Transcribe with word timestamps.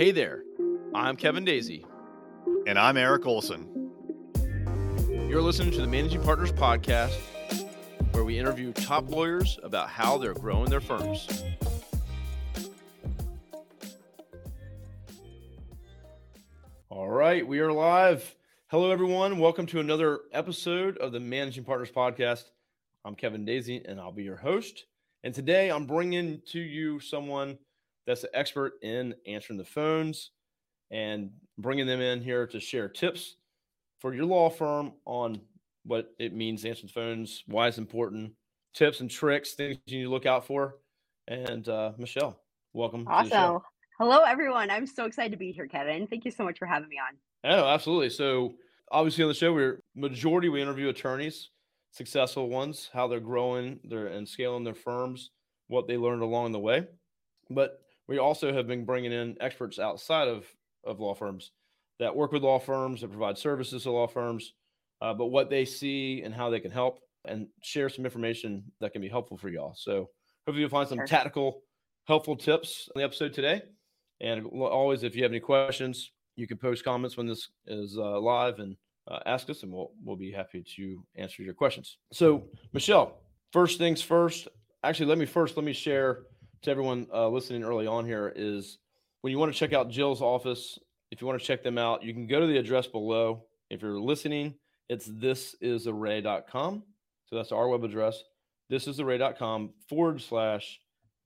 Hey 0.00 0.12
there, 0.12 0.44
I'm 0.94 1.14
Kevin 1.14 1.44
Daisey. 1.44 1.84
And 2.66 2.78
I'm 2.78 2.96
Eric 2.96 3.26
Olson. 3.26 3.92
You're 5.28 5.42
listening 5.42 5.72
to 5.72 5.82
the 5.82 5.86
Managing 5.86 6.22
Partners 6.22 6.52
Podcast, 6.52 7.14
where 8.12 8.24
we 8.24 8.38
interview 8.38 8.72
top 8.72 9.10
lawyers 9.10 9.58
about 9.62 9.90
how 9.90 10.16
they're 10.16 10.32
growing 10.32 10.70
their 10.70 10.80
firms. 10.80 11.44
All 16.88 17.10
right, 17.10 17.46
we 17.46 17.60
are 17.60 17.70
live. 17.70 18.34
Hello, 18.68 18.92
everyone. 18.92 19.38
Welcome 19.38 19.66
to 19.66 19.80
another 19.80 20.20
episode 20.32 20.96
of 20.96 21.12
the 21.12 21.20
Managing 21.20 21.64
Partners 21.64 21.90
Podcast. 21.90 22.44
I'm 23.04 23.16
Kevin 23.16 23.44
Daisey, 23.44 23.86
and 23.86 24.00
I'll 24.00 24.12
be 24.12 24.24
your 24.24 24.36
host. 24.36 24.86
And 25.22 25.34
today 25.34 25.70
I'm 25.70 25.84
bringing 25.84 26.40
to 26.52 26.58
you 26.58 27.00
someone 27.00 27.58
that's 28.10 28.24
an 28.24 28.30
expert 28.34 28.72
in 28.82 29.14
answering 29.24 29.56
the 29.56 29.64
phones 29.64 30.32
and 30.90 31.30
bringing 31.58 31.86
them 31.86 32.00
in 32.00 32.20
here 32.20 32.44
to 32.44 32.58
share 32.58 32.88
tips 32.88 33.36
for 34.00 34.12
your 34.12 34.24
law 34.24 34.50
firm 34.50 34.92
on 35.04 35.40
what 35.84 36.12
it 36.18 36.34
means 36.34 36.64
answering 36.64 36.88
phones, 36.88 37.44
why 37.46 37.68
it's 37.68 37.78
important, 37.78 38.32
tips 38.74 38.98
and 38.98 39.08
tricks, 39.08 39.52
things 39.52 39.78
you 39.86 39.98
need 39.98 40.04
to 40.04 40.10
look 40.10 40.26
out 40.26 40.44
for. 40.44 40.78
And 41.28 41.68
uh, 41.68 41.92
Michelle, 41.98 42.40
welcome. 42.72 43.06
Awesome. 43.08 43.60
Hello, 44.00 44.24
everyone. 44.24 44.70
I'm 44.70 44.88
so 44.88 45.04
excited 45.04 45.30
to 45.30 45.38
be 45.38 45.52
here, 45.52 45.68
Kevin. 45.68 46.08
Thank 46.08 46.24
you 46.24 46.32
so 46.32 46.42
much 46.42 46.58
for 46.58 46.66
having 46.66 46.88
me 46.88 46.96
on. 46.96 47.16
Oh, 47.48 47.64
absolutely. 47.68 48.10
So, 48.10 48.54
obviously, 48.90 49.22
on 49.22 49.28
the 49.28 49.34
show, 49.34 49.52
we're 49.52 49.82
majority 49.94 50.48
we 50.48 50.60
interview 50.60 50.88
attorneys, 50.88 51.50
successful 51.92 52.48
ones, 52.48 52.90
how 52.92 53.06
they're 53.06 53.20
growing, 53.20 53.78
their 53.84 54.08
and 54.08 54.26
scaling 54.26 54.64
their 54.64 54.74
firms, 54.74 55.30
what 55.68 55.86
they 55.86 55.96
learned 55.96 56.22
along 56.22 56.50
the 56.50 56.58
way. 56.58 56.88
But 57.50 57.80
we 58.10 58.18
also 58.18 58.52
have 58.52 58.66
been 58.66 58.84
bringing 58.84 59.12
in 59.12 59.36
experts 59.40 59.78
outside 59.78 60.26
of, 60.26 60.44
of 60.84 60.98
law 60.98 61.14
firms 61.14 61.52
that 62.00 62.14
work 62.14 62.32
with 62.32 62.42
law 62.42 62.58
firms, 62.58 63.00
that 63.00 63.08
provide 63.08 63.38
services 63.38 63.84
to 63.84 63.90
law 63.90 64.08
firms, 64.08 64.54
uh, 65.00 65.14
but 65.14 65.26
what 65.26 65.48
they 65.48 65.64
see 65.64 66.22
and 66.22 66.34
how 66.34 66.50
they 66.50 66.58
can 66.58 66.72
help 66.72 66.98
and 67.24 67.46
share 67.62 67.88
some 67.88 68.04
information 68.04 68.64
that 68.80 68.92
can 68.92 69.00
be 69.00 69.08
helpful 69.08 69.36
for 69.36 69.48
y'all. 69.48 69.74
So 69.76 70.10
hopefully 70.44 70.62
you'll 70.62 70.70
find 70.70 70.88
some 70.88 70.98
sure. 70.98 71.06
tactical, 71.06 71.62
helpful 72.08 72.34
tips 72.34 72.88
in 72.92 72.98
the 72.98 73.04
episode 73.04 73.32
today. 73.32 73.62
And 74.20 74.44
always, 74.46 75.04
if 75.04 75.14
you 75.14 75.22
have 75.22 75.30
any 75.30 75.40
questions, 75.40 76.10
you 76.34 76.48
can 76.48 76.56
post 76.56 76.84
comments 76.84 77.16
when 77.16 77.26
this 77.26 77.48
is 77.66 77.96
uh, 77.96 78.18
live 78.18 78.58
and 78.58 78.76
uh, 79.08 79.20
ask 79.24 79.48
us, 79.48 79.62
and 79.62 79.72
we'll 79.72 79.92
we'll 80.04 80.16
be 80.16 80.30
happy 80.30 80.62
to 80.76 81.02
answer 81.16 81.42
your 81.42 81.54
questions. 81.54 81.96
So, 82.12 82.44
Michelle, 82.74 83.18
first 83.52 83.78
things 83.78 84.02
first. 84.02 84.48
Actually, 84.84 85.06
let 85.06 85.16
me 85.16 85.24
first 85.24 85.56
let 85.56 85.64
me 85.64 85.72
share 85.72 86.24
to 86.62 86.70
everyone 86.70 87.06
uh, 87.12 87.28
listening 87.28 87.64
early 87.64 87.86
on 87.86 88.04
here 88.04 88.32
is 88.34 88.78
when 89.22 89.30
you 89.30 89.38
want 89.38 89.52
to 89.52 89.58
check 89.58 89.72
out 89.72 89.90
Jill's 89.90 90.20
office, 90.20 90.78
if 91.10 91.20
you 91.20 91.26
want 91.26 91.40
to 91.40 91.46
check 91.46 91.62
them 91.62 91.78
out, 91.78 92.02
you 92.02 92.12
can 92.12 92.26
go 92.26 92.40
to 92.40 92.46
the 92.46 92.58
address 92.58 92.86
below. 92.86 93.44
If 93.70 93.82
you're 93.82 94.00
listening, 94.00 94.54
it's 94.88 95.08
thisisarray.com. 95.08 96.82
So 97.26 97.36
that's 97.36 97.52
our 97.52 97.68
web 97.68 97.84
address. 97.84 98.22
Thisisarray.com 98.70 99.70
forward 99.88 100.20
slash 100.20 100.80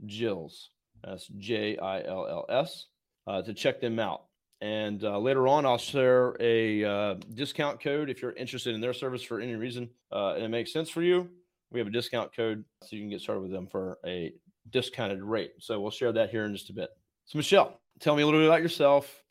Jills. 0.06 0.70
That's 1.02 1.26
J 1.38 1.76
I 1.78 2.02
L 2.02 2.26
L 2.28 2.46
S 2.48 2.86
uh, 3.26 3.42
to 3.42 3.54
check 3.54 3.80
them 3.80 3.98
out. 3.98 4.24
And 4.60 5.02
uh, 5.04 5.18
later 5.18 5.46
on, 5.48 5.66
I'll 5.66 5.78
share 5.78 6.36
a 6.40 6.84
uh, 6.84 7.14
discount 7.34 7.82
code 7.82 8.08
if 8.08 8.22
you're 8.22 8.32
interested 8.32 8.74
in 8.74 8.80
their 8.80 8.94
service 8.94 9.22
for 9.22 9.40
any 9.40 9.54
reason 9.54 9.90
uh, 10.10 10.34
and 10.34 10.44
it 10.44 10.48
makes 10.48 10.72
sense 10.72 10.88
for 10.88 11.02
you. 11.02 11.28
We 11.70 11.80
have 11.80 11.88
a 11.88 11.90
discount 11.90 12.34
code 12.34 12.64
so 12.82 12.96
you 12.96 13.02
can 13.02 13.10
get 13.10 13.20
started 13.20 13.40
with 13.40 13.50
them 13.50 13.66
for 13.66 13.98
a 14.06 14.32
discounted 14.74 15.22
rate. 15.22 15.52
So 15.60 15.80
we'll 15.80 15.92
share 15.92 16.12
that 16.12 16.30
here 16.30 16.44
in 16.44 16.52
just 16.52 16.68
a 16.68 16.74
bit. 16.74 16.90
So, 17.26 17.38
Michelle, 17.38 17.80
tell 18.00 18.16
me 18.16 18.22
a 18.22 18.26
little 18.26 18.40
bit 18.40 18.48
about 18.48 18.60
yourself, 18.60 19.22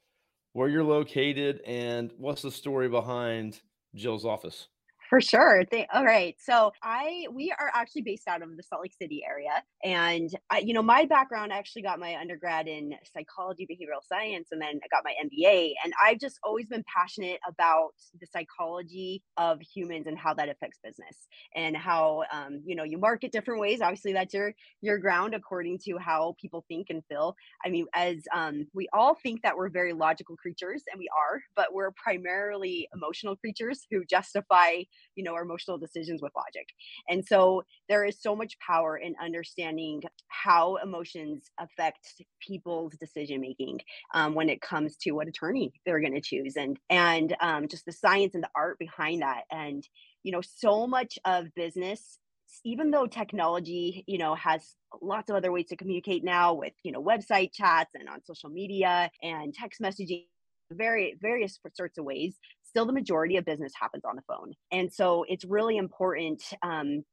where 0.53 0.69
you're 0.69 0.85
located, 0.85 1.61
and 1.67 2.11
what's 2.17 2.41
the 2.41 2.49
story 2.49 2.87
behind 2.87 3.59
Jill's 3.93 4.25
office? 4.25 4.69
For 5.13 5.21
sure. 5.21 5.63
They, 5.69 5.85
all 5.93 6.03
right. 6.03 6.35
So 6.39 6.71
I 6.81 7.27
we 7.31 7.53
are 7.59 7.69
actually 7.75 8.01
based 8.01 8.27
out 8.27 8.41
of 8.41 8.57
the 8.57 8.63
Salt 8.63 8.81
Lake 8.81 8.95
City 8.99 9.21
area, 9.23 9.61
and 9.83 10.27
I, 10.49 10.61
you 10.61 10.73
know 10.73 10.81
my 10.81 11.05
background. 11.05 11.53
I 11.53 11.59
actually 11.59 11.83
got 11.83 11.99
my 11.99 12.15
undergrad 12.19 12.67
in 12.67 12.95
psychology, 13.15 13.67
behavioral 13.69 14.01
science, 14.03 14.47
and 14.51 14.59
then 14.59 14.79
I 14.83 14.87
got 14.89 15.03
my 15.05 15.13
MBA. 15.23 15.73
And 15.83 15.93
I've 16.03 16.17
just 16.17 16.39
always 16.43 16.65
been 16.65 16.83
passionate 16.91 17.39
about 17.47 17.89
the 18.19 18.25
psychology 18.25 19.21
of 19.37 19.61
humans 19.61 20.07
and 20.07 20.17
how 20.17 20.33
that 20.33 20.49
affects 20.49 20.79
business, 20.83 21.27
and 21.55 21.77
how 21.77 22.23
um, 22.33 22.63
you 22.65 22.75
know 22.75 22.83
you 22.83 22.97
market 22.97 23.31
different 23.31 23.61
ways. 23.61 23.81
Obviously, 23.81 24.13
that's 24.13 24.33
your 24.33 24.55
your 24.81 24.97
ground 24.97 25.35
according 25.35 25.77
to 25.85 25.99
how 25.99 26.35
people 26.41 26.65
think 26.67 26.87
and 26.89 27.03
feel. 27.07 27.35
I 27.63 27.69
mean, 27.69 27.85
as 27.93 28.17
um, 28.33 28.65
we 28.73 28.87
all 28.93 29.13
think 29.21 29.43
that 29.43 29.55
we're 29.57 29.69
very 29.69 29.93
logical 29.93 30.35
creatures, 30.37 30.81
and 30.91 30.97
we 30.97 31.07
are, 31.15 31.39
but 31.55 31.71
we're 31.71 31.91
primarily 31.91 32.87
emotional 32.95 33.35
creatures 33.35 33.85
who 33.91 34.03
justify 34.05 34.77
you 35.15 35.23
know 35.23 35.33
our 35.33 35.43
emotional 35.43 35.77
decisions 35.77 36.21
with 36.21 36.31
logic. 36.35 36.67
And 37.09 37.25
so 37.25 37.63
there 37.89 38.05
is 38.05 38.21
so 38.21 38.35
much 38.35 38.57
power 38.59 38.97
in 38.97 39.15
understanding 39.21 40.01
how 40.27 40.77
emotions 40.77 41.49
affect 41.59 42.23
people's 42.45 42.93
decision 42.97 43.41
making 43.41 43.79
um, 44.13 44.35
when 44.35 44.49
it 44.49 44.61
comes 44.61 44.97
to 44.97 45.11
what 45.11 45.27
attorney 45.27 45.73
they're 45.85 46.01
going 46.01 46.15
to 46.15 46.21
choose 46.21 46.55
and 46.55 46.77
and 46.89 47.35
um, 47.41 47.67
just 47.67 47.85
the 47.85 47.91
science 47.91 48.35
and 48.35 48.43
the 48.43 48.49
art 48.55 48.79
behind 48.79 49.21
that. 49.21 49.43
And 49.51 49.87
you 50.23 50.31
know 50.31 50.41
so 50.41 50.87
much 50.87 51.19
of 51.25 51.53
business 51.55 52.19
even 52.63 52.91
though 52.91 53.07
technology 53.07 54.03
you 54.07 54.17
know 54.17 54.35
has 54.35 54.75
lots 55.01 55.29
of 55.29 55.35
other 55.35 55.51
ways 55.51 55.67
to 55.67 55.75
communicate 55.75 56.23
now 56.23 56.53
with 56.53 56.73
you 56.83 56.91
know 56.91 57.03
website 57.03 57.51
chats 57.53 57.91
and 57.93 58.07
on 58.07 58.23
social 58.23 58.49
media 58.49 59.09
and 59.21 59.53
text 59.53 59.81
messaging 59.81 60.25
very 60.71 61.17
various 61.21 61.59
sorts 61.75 61.97
of 61.97 62.05
ways 62.05 62.37
still 62.73 62.87
the 62.87 62.93
majority 62.93 63.37
of 63.37 63.45
business 63.45 63.71
happens 63.79 64.03
on 64.03 64.15
the 64.15 64.23
phone. 64.23 64.51
And 64.71 64.91
so 64.91 65.25
it's 65.29 65.45
really 65.45 65.77
important 65.77 66.41
um, 66.63 67.03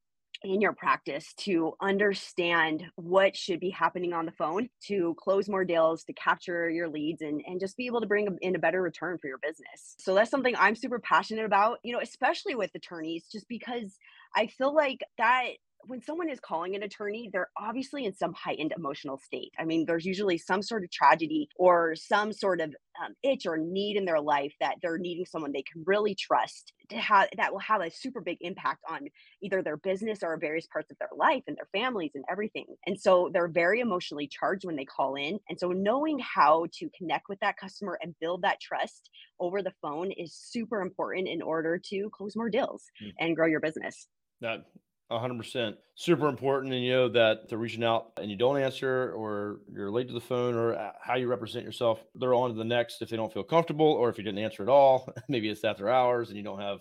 in 0.43 0.63
your 0.63 0.73
practice 0.73 1.35
to 1.35 1.75
understand 1.83 2.83
what 2.97 3.37
should 3.37 3.61
be 3.61 3.69
happening 3.69 4.15
on 4.15 4.25
the 4.25 4.33
phone 4.33 4.71
to 4.87 5.15
close 5.19 5.51
more 5.51 5.67
deals 5.67 6.03
to 6.05 6.15
capture 6.15 6.71
your 6.71 6.89
leads 6.89 7.21
and, 7.21 7.43
and 7.47 7.61
just 7.61 7.77
be 7.77 7.85
able 7.85 8.01
to 8.01 8.07
bring 8.07 8.39
in 8.41 8.57
a 8.57 8.59
better 8.59 8.81
return 8.81 9.19
for 9.19 9.29
your 9.29 9.37
business 9.37 9.97
so 9.99 10.15
that's 10.15 10.31
something 10.31 10.55
i'm 10.59 10.75
super 10.75 10.99
passionate 10.99 11.45
about 11.45 11.79
you 11.83 11.93
know 11.93 12.01
especially 12.01 12.55
with 12.55 12.71
attorneys 12.75 13.27
just 13.31 13.47
because 13.49 13.99
i 14.35 14.47
feel 14.47 14.75
like 14.75 15.01
that 15.19 15.45
when 15.87 16.03
someone 16.03 16.29
is 16.29 16.41
calling 16.41 16.75
an 16.75 16.83
attorney, 16.83 17.31
they're 17.33 17.51
obviously 17.57 18.05
in 18.05 18.15
some 18.15 18.33
heightened 18.35 18.73
emotional 18.77 19.19
state. 19.19 19.53
I 19.59 19.65
mean, 19.65 19.85
there's 19.87 20.05
usually 20.05 20.39
some 20.39 20.63
sort 20.63 20.85
of 20.85 20.91
tragedy 20.91 21.49
or 21.57 21.95
some 21.97 22.33
sort 22.33 22.61
of 22.61 22.75
um, 23.05 23.15
itch 23.23 23.47
or 23.47 23.57
need 23.57 23.97
in 23.97 24.05
their 24.05 24.21
life 24.21 24.53
that 24.61 24.77
they're 24.83 24.99
needing 24.99 25.25
someone 25.25 25.53
they 25.53 25.63
can 25.63 25.83
really 25.87 26.15
trust 26.15 26.73
to 26.91 26.97
have 26.97 27.29
that 27.37 27.53
will 27.53 27.61
have 27.61 27.81
a 27.81 27.91
super 27.91 28.21
big 28.21 28.39
impact 28.41 28.81
on 28.89 29.09
either 29.43 29.63
their 29.63 29.77
business 29.77 30.21
or 30.23 30.37
various 30.39 30.67
parts 30.67 30.91
of 30.91 30.99
their 30.99 31.09
life 31.17 31.43
and 31.47 31.57
their 31.57 31.69
families 31.73 32.13
and 32.15 32.25
everything. 32.31 32.67
And 32.87 33.01
so 33.01 33.31
they're 33.33 33.49
very 33.49 33.81
emotionally 33.81 34.29
charged 34.29 34.65
when 34.65 34.77
they 34.77 34.85
call 34.85 35.15
in. 35.15 35.39
And 35.49 35.59
so 35.59 35.69
knowing 35.69 36.19
how 36.19 36.67
to 36.75 36.91
connect 36.97 37.29
with 37.29 37.41
that 37.41 37.57
customer 37.57 37.99
and 38.03 38.15
build 38.21 38.43
that 38.43 38.61
trust 38.61 39.09
over 39.39 39.63
the 39.63 39.73
phone 39.81 40.11
is 40.11 40.35
super 40.35 40.83
important 40.83 41.29
in 41.29 41.43
order 41.43 41.81
to 41.91 42.11
close 42.13 42.37
more 42.37 42.51
deals 42.51 42.85
mm. 43.03 43.13
and 43.19 43.37
grow 43.37 43.47
your 43.47 43.61
business. 43.61 44.07
That 44.41 44.65
100% 45.11 45.75
super 45.95 46.29
important 46.29 46.73
and 46.73 46.85
you 46.85 46.93
know 46.93 47.09
that 47.09 47.49
they're 47.49 47.59
reaching 47.59 47.85
out 47.85 48.13
and 48.17 48.31
you 48.31 48.37
don't 48.37 48.59
answer 48.59 49.13
or 49.17 49.61
you're 49.73 49.91
late 49.91 50.09
to 50.09 50.15
the 50.15 50.21
phone 50.21 50.55
or 50.55 50.75
uh, 50.75 50.93
how 51.01 51.17
you 51.17 51.27
represent 51.27 51.65
yourself. 51.65 52.05
They're 52.15 52.35
on 52.35 52.51
to 52.51 52.57
the 52.57 52.65
next 52.65 53.03
if 53.03 53.11
they 53.11 53.17
don't 53.17 53.33
feel 53.33 53.43
comfortable 53.43 53.87
or 53.87 54.09
if 54.09 54.19
you 54.19 54.25
didn't 54.25 54.43
answer 54.43 54.63
at 54.63 54.69
all. 54.69 55.13
Maybe 55.29 55.49
it's 55.49 55.65
after 55.65 55.89
hours 55.89 56.29
and 56.29 56.37
you 56.37 56.45
don't 56.45 56.61
have 56.61 56.79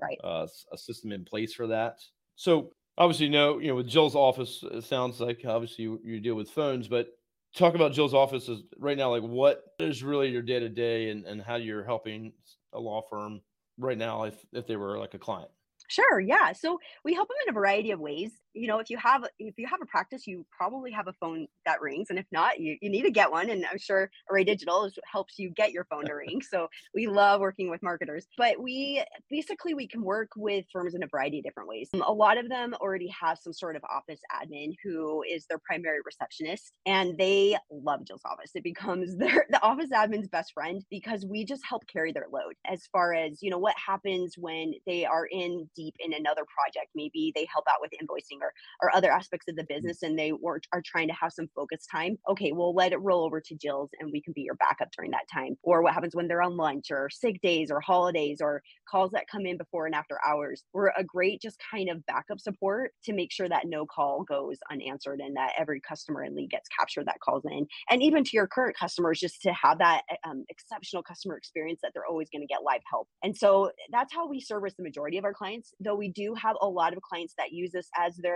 right. 0.00 0.18
uh, 0.22 0.46
a 0.72 0.78
system 0.78 1.12
in 1.12 1.24
place 1.24 1.54
for 1.54 1.66
that. 1.68 1.98
So 2.36 2.72
obviously 2.98 3.26
you 3.26 3.32
know 3.32 3.58
you 3.58 3.68
know 3.68 3.74
with 3.74 3.88
jill's 3.88 4.14
office 4.14 4.62
it 4.70 4.84
sounds 4.84 5.20
like 5.20 5.42
obviously 5.46 5.84
you, 5.84 6.00
you 6.04 6.20
deal 6.20 6.34
with 6.34 6.50
phones 6.50 6.88
but 6.88 7.08
talk 7.56 7.74
about 7.74 7.92
jill's 7.92 8.14
office 8.14 8.48
is 8.48 8.62
right 8.78 8.98
now 8.98 9.10
like 9.10 9.22
what 9.22 9.64
is 9.78 10.02
really 10.02 10.28
your 10.28 10.42
day 10.42 10.58
to 10.58 10.68
day 10.68 11.10
and, 11.10 11.24
and 11.24 11.40
how 11.40 11.56
you're 11.56 11.84
helping 11.84 12.32
a 12.74 12.78
law 12.78 13.02
firm 13.08 13.40
right 13.78 13.98
now 13.98 14.24
if, 14.24 14.34
if 14.52 14.66
they 14.66 14.76
were 14.76 14.98
like 14.98 15.14
a 15.14 15.18
client 15.18 15.50
Sure, 15.88 16.20
yeah. 16.20 16.52
So 16.52 16.78
we 17.04 17.14
help 17.14 17.28
them 17.28 17.36
in 17.46 17.50
a 17.50 17.54
variety 17.54 17.90
of 17.90 18.00
ways 18.00 18.32
you 18.54 18.66
know 18.66 18.78
if 18.78 18.90
you 18.90 18.96
have 18.96 19.24
if 19.38 19.54
you 19.58 19.66
have 19.66 19.80
a 19.82 19.86
practice 19.86 20.26
you 20.26 20.44
probably 20.50 20.90
have 20.90 21.08
a 21.08 21.12
phone 21.14 21.46
that 21.66 21.80
rings 21.80 22.10
and 22.10 22.18
if 22.18 22.26
not 22.32 22.60
you, 22.60 22.76
you 22.80 22.90
need 22.90 23.02
to 23.02 23.10
get 23.10 23.30
one 23.30 23.50
and 23.50 23.64
i'm 23.70 23.78
sure 23.78 24.10
array 24.30 24.44
digital 24.44 24.84
is, 24.84 24.98
helps 25.10 25.38
you 25.38 25.50
get 25.50 25.72
your 25.72 25.84
phone 25.84 26.04
to 26.04 26.12
ring 26.14 26.40
so 26.40 26.68
we 26.94 27.06
love 27.06 27.40
working 27.40 27.70
with 27.70 27.82
marketers 27.82 28.26
but 28.36 28.60
we 28.60 29.02
basically 29.30 29.74
we 29.74 29.86
can 29.86 30.02
work 30.02 30.28
with 30.36 30.64
firms 30.72 30.94
in 30.94 31.02
a 31.02 31.06
variety 31.06 31.38
of 31.38 31.44
different 31.44 31.68
ways 31.68 31.88
um, 31.94 32.02
a 32.02 32.12
lot 32.12 32.38
of 32.38 32.48
them 32.48 32.74
already 32.80 33.08
have 33.08 33.38
some 33.38 33.52
sort 33.52 33.76
of 33.76 33.82
office 33.84 34.20
admin 34.32 34.74
who 34.82 35.22
is 35.30 35.46
their 35.46 35.58
primary 35.58 35.98
receptionist 36.04 36.72
and 36.86 37.16
they 37.18 37.56
love 37.70 38.04
jill's 38.04 38.22
office 38.24 38.50
it 38.54 38.64
becomes 38.64 39.16
their 39.22 39.46
the 39.50 39.62
office 39.62 39.90
admin's 39.94 40.28
best 40.28 40.52
friend 40.52 40.84
because 40.90 41.24
we 41.26 41.44
just 41.44 41.62
help 41.68 41.86
carry 41.86 42.12
their 42.12 42.26
load 42.32 42.54
as 42.66 42.86
far 42.92 43.14
as 43.14 43.42
you 43.42 43.50
know 43.50 43.58
what 43.58 43.74
happens 43.76 44.36
when 44.36 44.72
they 44.86 45.04
are 45.04 45.26
in 45.26 45.68
deep 45.76 45.94
in 46.00 46.12
another 46.12 46.42
project. 46.46 46.90
Maybe 46.94 47.32
they 47.34 47.46
help 47.52 47.64
out 47.68 47.80
with 47.80 47.92
invoicing 47.92 48.41
or 48.42 48.52
or 48.82 48.94
other 48.96 49.10
aspects 49.12 49.48
of 49.48 49.56
the 49.56 49.64
Mm. 49.80 49.92
business 49.92 50.02
and 50.02 50.18
they 50.18 50.32
were, 50.32 50.60
are 50.72 50.82
trying 50.84 51.08
to 51.08 51.14
have 51.14 51.32
some 51.32 51.48
focus 51.54 51.86
time. 51.90 52.18
Okay, 52.30 52.52
we'll 52.52 52.74
let 52.74 52.92
it 52.92 52.98
roll 52.98 53.24
over 53.24 53.40
to 53.40 53.56
Jill's 53.56 53.90
and 54.00 54.10
we 54.12 54.22
can 54.22 54.32
be 54.34 54.42
your 54.42 54.56
backup 54.56 54.88
during 54.96 55.12
that 55.12 55.26
time. 55.32 55.56
Or 55.62 55.82
what 55.82 55.94
happens 55.94 56.14
when 56.16 56.28
they're 56.28 56.42
on 56.42 56.56
lunch 56.56 56.86
or 56.90 57.08
sick 57.10 57.40
days 57.42 57.70
or 57.70 57.80
holidays 57.80 58.38
or 58.42 58.62
calls 58.88 59.12
that 59.12 59.26
come 59.30 59.46
in 59.46 59.56
before 59.58 59.86
and 59.86 59.94
after 59.94 60.18
hours. 60.26 60.64
We're 60.72 60.92
a 60.96 61.04
great 61.04 61.40
just 61.42 61.58
kind 61.70 61.88
of 61.90 62.04
backup 62.06 62.40
support 62.40 62.92
to 63.04 63.12
make 63.12 63.32
sure 63.32 63.48
that 63.48 63.64
no 63.66 63.86
call 63.86 64.24
goes 64.24 64.58
unanswered 64.70 65.20
and 65.20 65.36
that 65.36 65.52
every 65.58 65.80
customer 65.80 66.22
and 66.22 66.34
lead 66.36 66.50
gets 66.50 66.68
captured 66.78 67.06
that 67.06 67.20
calls 67.24 67.44
in. 67.50 67.66
And 67.90 68.02
even 68.02 68.24
to 68.24 68.30
your 68.34 68.46
current 68.48 68.76
customers, 68.78 69.20
just 69.20 69.42
to 69.42 69.52
have 69.52 69.78
that 69.78 70.02
um, 70.26 70.44
exceptional 70.48 71.02
customer 71.02 71.36
experience 71.36 71.80
that 71.82 71.92
they're 71.94 72.06
always 72.06 72.28
going 72.30 72.42
to 72.42 72.46
get 72.46 72.62
live 72.64 72.80
help. 72.90 73.08
And 73.22 73.36
so 73.36 73.70
that's 73.90 74.12
how 74.12 74.28
we 74.28 74.40
service 74.40 74.74
the 74.76 74.82
majority 74.82 75.18
of 75.18 75.24
our 75.24 75.34
clients, 75.34 75.72
though 75.80 75.94
we 75.96 76.10
do 76.10 76.34
have 76.34 76.56
a 76.60 76.68
lot 76.68 76.92
of 76.92 77.02
clients 77.02 77.34
that 77.38 77.52
use 77.52 77.74
us 77.74 77.88
as 77.96 78.16
their 78.16 78.31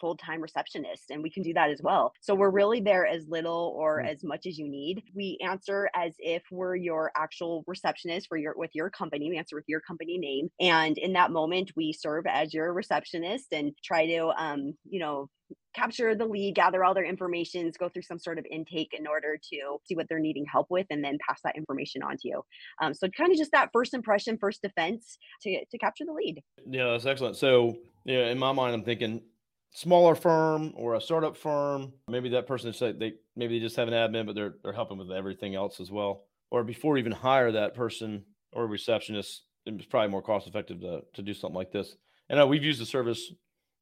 full-time 0.00 0.40
receptionist 0.40 1.10
and 1.10 1.22
we 1.22 1.30
can 1.30 1.42
do 1.42 1.54
that 1.54 1.70
as 1.70 1.80
well. 1.80 2.12
So 2.20 2.34
we're 2.34 2.50
really 2.50 2.80
there 2.80 3.06
as 3.06 3.26
little 3.28 3.72
or 3.76 4.02
Mm. 4.02 4.08
as 4.12 4.24
much 4.24 4.44
as 4.46 4.58
you 4.58 4.68
need. 4.68 5.02
We 5.14 5.38
answer 5.40 5.88
as 5.94 6.14
if 6.18 6.42
we're 6.50 6.76
your 6.76 7.12
actual 7.16 7.64
receptionist 7.66 8.26
for 8.28 8.36
your 8.36 8.54
with 8.56 8.72
your 8.74 8.90
company. 8.90 9.30
We 9.30 9.38
answer 9.38 9.56
with 9.56 9.68
your 9.68 9.80
company 9.80 10.18
name. 10.18 10.50
And 10.60 10.98
in 10.98 11.12
that 11.14 11.30
moment 11.30 11.72
we 11.76 11.92
serve 11.92 12.24
as 12.26 12.52
your 12.52 12.72
receptionist 12.72 13.52
and 13.52 13.72
try 13.82 14.06
to 14.06 14.20
um 14.36 14.60
you 14.84 15.00
know 15.00 15.28
capture 15.74 16.14
the 16.14 16.24
lead 16.24 16.54
gather 16.54 16.84
all 16.84 16.94
their 16.94 17.04
information 17.04 17.70
go 17.78 17.88
through 17.88 18.02
some 18.02 18.18
sort 18.18 18.38
of 18.38 18.46
intake 18.50 18.94
in 18.98 19.06
order 19.06 19.36
to 19.36 19.78
see 19.84 19.94
what 19.94 20.08
they're 20.08 20.18
needing 20.18 20.44
help 20.50 20.66
with 20.70 20.86
and 20.90 21.04
then 21.04 21.18
pass 21.26 21.40
that 21.42 21.56
information 21.56 22.02
on 22.02 22.16
to 22.16 22.28
you 22.28 22.42
um, 22.82 22.94
so 22.94 23.08
kind 23.08 23.30
of 23.32 23.38
just 23.38 23.52
that 23.52 23.70
first 23.72 23.94
impression 23.94 24.38
first 24.38 24.62
defense 24.62 25.18
to 25.42 25.64
to 25.70 25.78
capture 25.78 26.04
the 26.04 26.12
lead 26.12 26.42
Yeah, 26.68 26.90
that's 26.92 27.06
excellent. 27.06 27.36
So, 27.36 27.76
yeah, 28.04 28.26
in 28.28 28.38
my 28.38 28.52
mind, 28.52 28.74
I'm 28.74 28.84
thinking 28.84 29.22
smaller 29.72 30.14
firm 30.14 30.72
or 30.76 30.94
a 30.94 31.00
startup 31.00 31.36
firm. 31.36 31.92
Maybe 32.08 32.30
that 32.30 32.46
person 32.46 32.70
is 32.70 32.80
like 32.80 32.98
they 32.98 33.14
maybe 33.36 33.58
they 33.58 33.64
just 33.64 33.76
have 33.76 33.88
an 33.88 33.94
admin, 33.94 34.26
but 34.26 34.34
they're 34.34 34.54
they're 34.62 34.72
helping 34.72 34.98
with 34.98 35.10
everything 35.12 35.54
else 35.54 35.80
as 35.80 35.90
well. 35.90 36.24
Or 36.50 36.64
before 36.64 36.98
even 36.98 37.12
hire 37.12 37.52
that 37.52 37.74
person 37.74 38.24
or 38.52 38.66
receptionist, 38.66 39.42
it's 39.66 39.86
probably 39.86 40.10
more 40.10 40.22
cost 40.22 40.46
effective 40.46 40.80
to 40.80 41.02
to 41.14 41.22
do 41.22 41.34
something 41.34 41.56
like 41.56 41.72
this. 41.72 41.96
And 42.28 42.40
uh, 42.40 42.46
we've 42.46 42.64
used 42.64 42.80
the 42.80 42.86
service 42.86 43.32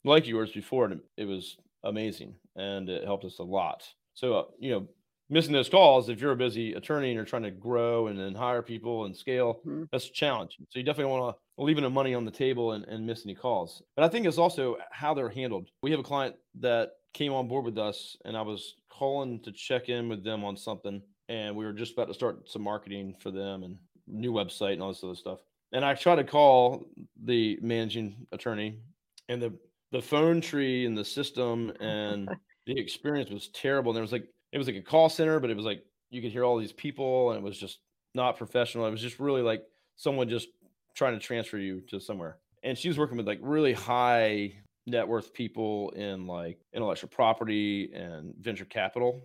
like 0.05 0.27
yours 0.27 0.51
before, 0.51 0.87
and 0.87 1.01
it 1.17 1.27
was 1.27 1.57
amazing, 1.85 2.37
and 2.57 2.89
it 2.89 3.05
helped 3.05 3.25
us 3.25 3.39
a 3.39 3.43
lot. 3.45 3.89
So, 4.15 4.35
uh, 4.35 4.45
you 4.59 4.71
know, 4.73 4.89
missing 5.31 5.53
those 5.53 5.69
calls 5.69 6.09
if 6.09 6.21
you're 6.21 6.33
a 6.33 6.37
busy 6.37 6.75
attorney 6.75 7.09
and 7.09 7.15
you're 7.17 7.25
trying 7.25 7.43
to 7.45 7.51
grow 7.51 8.09
and 8.09 8.19
then 8.19 8.35
hire 8.35 8.61
people 8.61 9.07
and 9.07 9.17
scale 9.17 9.63
Mhm. 9.65 9.89
that's 9.91 10.09
a 10.09 10.13
challenge 10.13 10.59
so 10.69 10.79
you 10.79 10.83
definitely 10.85 11.11
want 11.11 11.35
to 11.57 11.63
leave 11.63 11.79
any 11.79 11.89
money 11.89 12.13
on 12.13 12.25
the 12.27 12.31
table 12.31 12.73
and, 12.73 12.85
and 12.85 13.07
miss 13.07 13.25
any 13.25 13.35
calls 13.35 13.83
but 13.97 14.05
i 14.05 14.09
think 14.09 14.27
it's 14.27 14.37
also 14.37 14.77
how 14.91 15.15
they're 15.15 15.31
handled 15.31 15.71
we 15.83 15.91
have 15.91 16.01
a 16.01 16.03
client 16.03 16.37
that 16.57 16.91
came 17.15 17.33
on 17.33 17.49
board 17.49 17.65
with 17.65 17.79
us 17.79 18.15
and 18.27 18.37
i 18.37 18.43
was 18.43 18.75
calling 18.91 19.41
to 19.41 19.53
check 19.53 19.89
in 19.89 20.09
with 20.09 20.23
them 20.23 20.45
on 20.45 20.55
something 20.57 21.01
and 21.29 21.57
we 21.57 21.65
were 21.65 21.73
just 21.73 21.93
about 21.95 22.09
to 22.09 22.15
start 22.15 22.47
some 22.49 22.63
marketing 22.63 23.15
for 23.21 23.31
them 23.31 23.63
and 23.63 23.79
new 24.07 24.33
website 24.33 24.75
and 24.75 24.83
all 24.83 24.89
this 24.93 25.03
other 25.05 25.15
stuff 25.15 25.41
and 25.73 25.83
i 25.85 25.95
tried 25.95 26.17
to 26.17 26.25
call 26.25 26.85
the 27.25 27.59
managing 27.63 28.27
attorney 28.33 28.81
and 29.29 29.41
the 29.41 29.57
the 29.93 30.03
phone 30.03 30.41
tree 30.41 30.87
and 30.87 30.99
the 30.99 31.05
system 31.05 31.73
and 31.81 32.31
the 32.67 32.79
experience 32.79 33.31
was 33.31 33.49
terrible 33.51 33.93
and 33.93 33.97
there 33.97 34.03
was 34.03 34.13
like 34.13 34.29
it 34.53 34.59
was 34.59 34.67
like 34.67 34.77
a 34.77 34.83
call 34.83 35.09
center, 35.09 35.41
but 35.41 35.51
it 35.51 35.57
was 35.57 35.67
like 35.67 35.85
you 36.11 36.23
could 36.23 36.33
hear 36.33 36.45
all 36.45 36.59
these 36.59 36.73
people 36.73 37.31
and 37.31 37.39
it 37.39 37.45
was 37.45 37.59
just 37.59 37.81
not 38.15 38.37
professional. 38.37 38.87
It 38.87 38.91
was 38.91 39.01
just 39.03 39.19
really 39.21 39.43
like 39.43 39.65
someone 39.97 40.29
just 40.29 40.49
trying 40.95 41.15
to 41.15 41.21
transfer 41.21 41.59
you 41.59 41.81
to 41.89 42.01
somewhere. 42.01 42.41
And 42.63 42.77
she 42.77 42.89
was 42.89 42.99
working 42.99 43.17
with 43.17 43.27
like 43.27 43.41
really 43.43 43.73
high 43.73 44.63
net 44.87 45.09
worth 45.09 45.33
people 45.33 45.91
in 45.91 46.27
like 46.27 46.61
intellectual 46.73 47.09
property 47.11 47.93
and 47.95 48.35
venture 48.37 48.65
capital. 48.65 49.23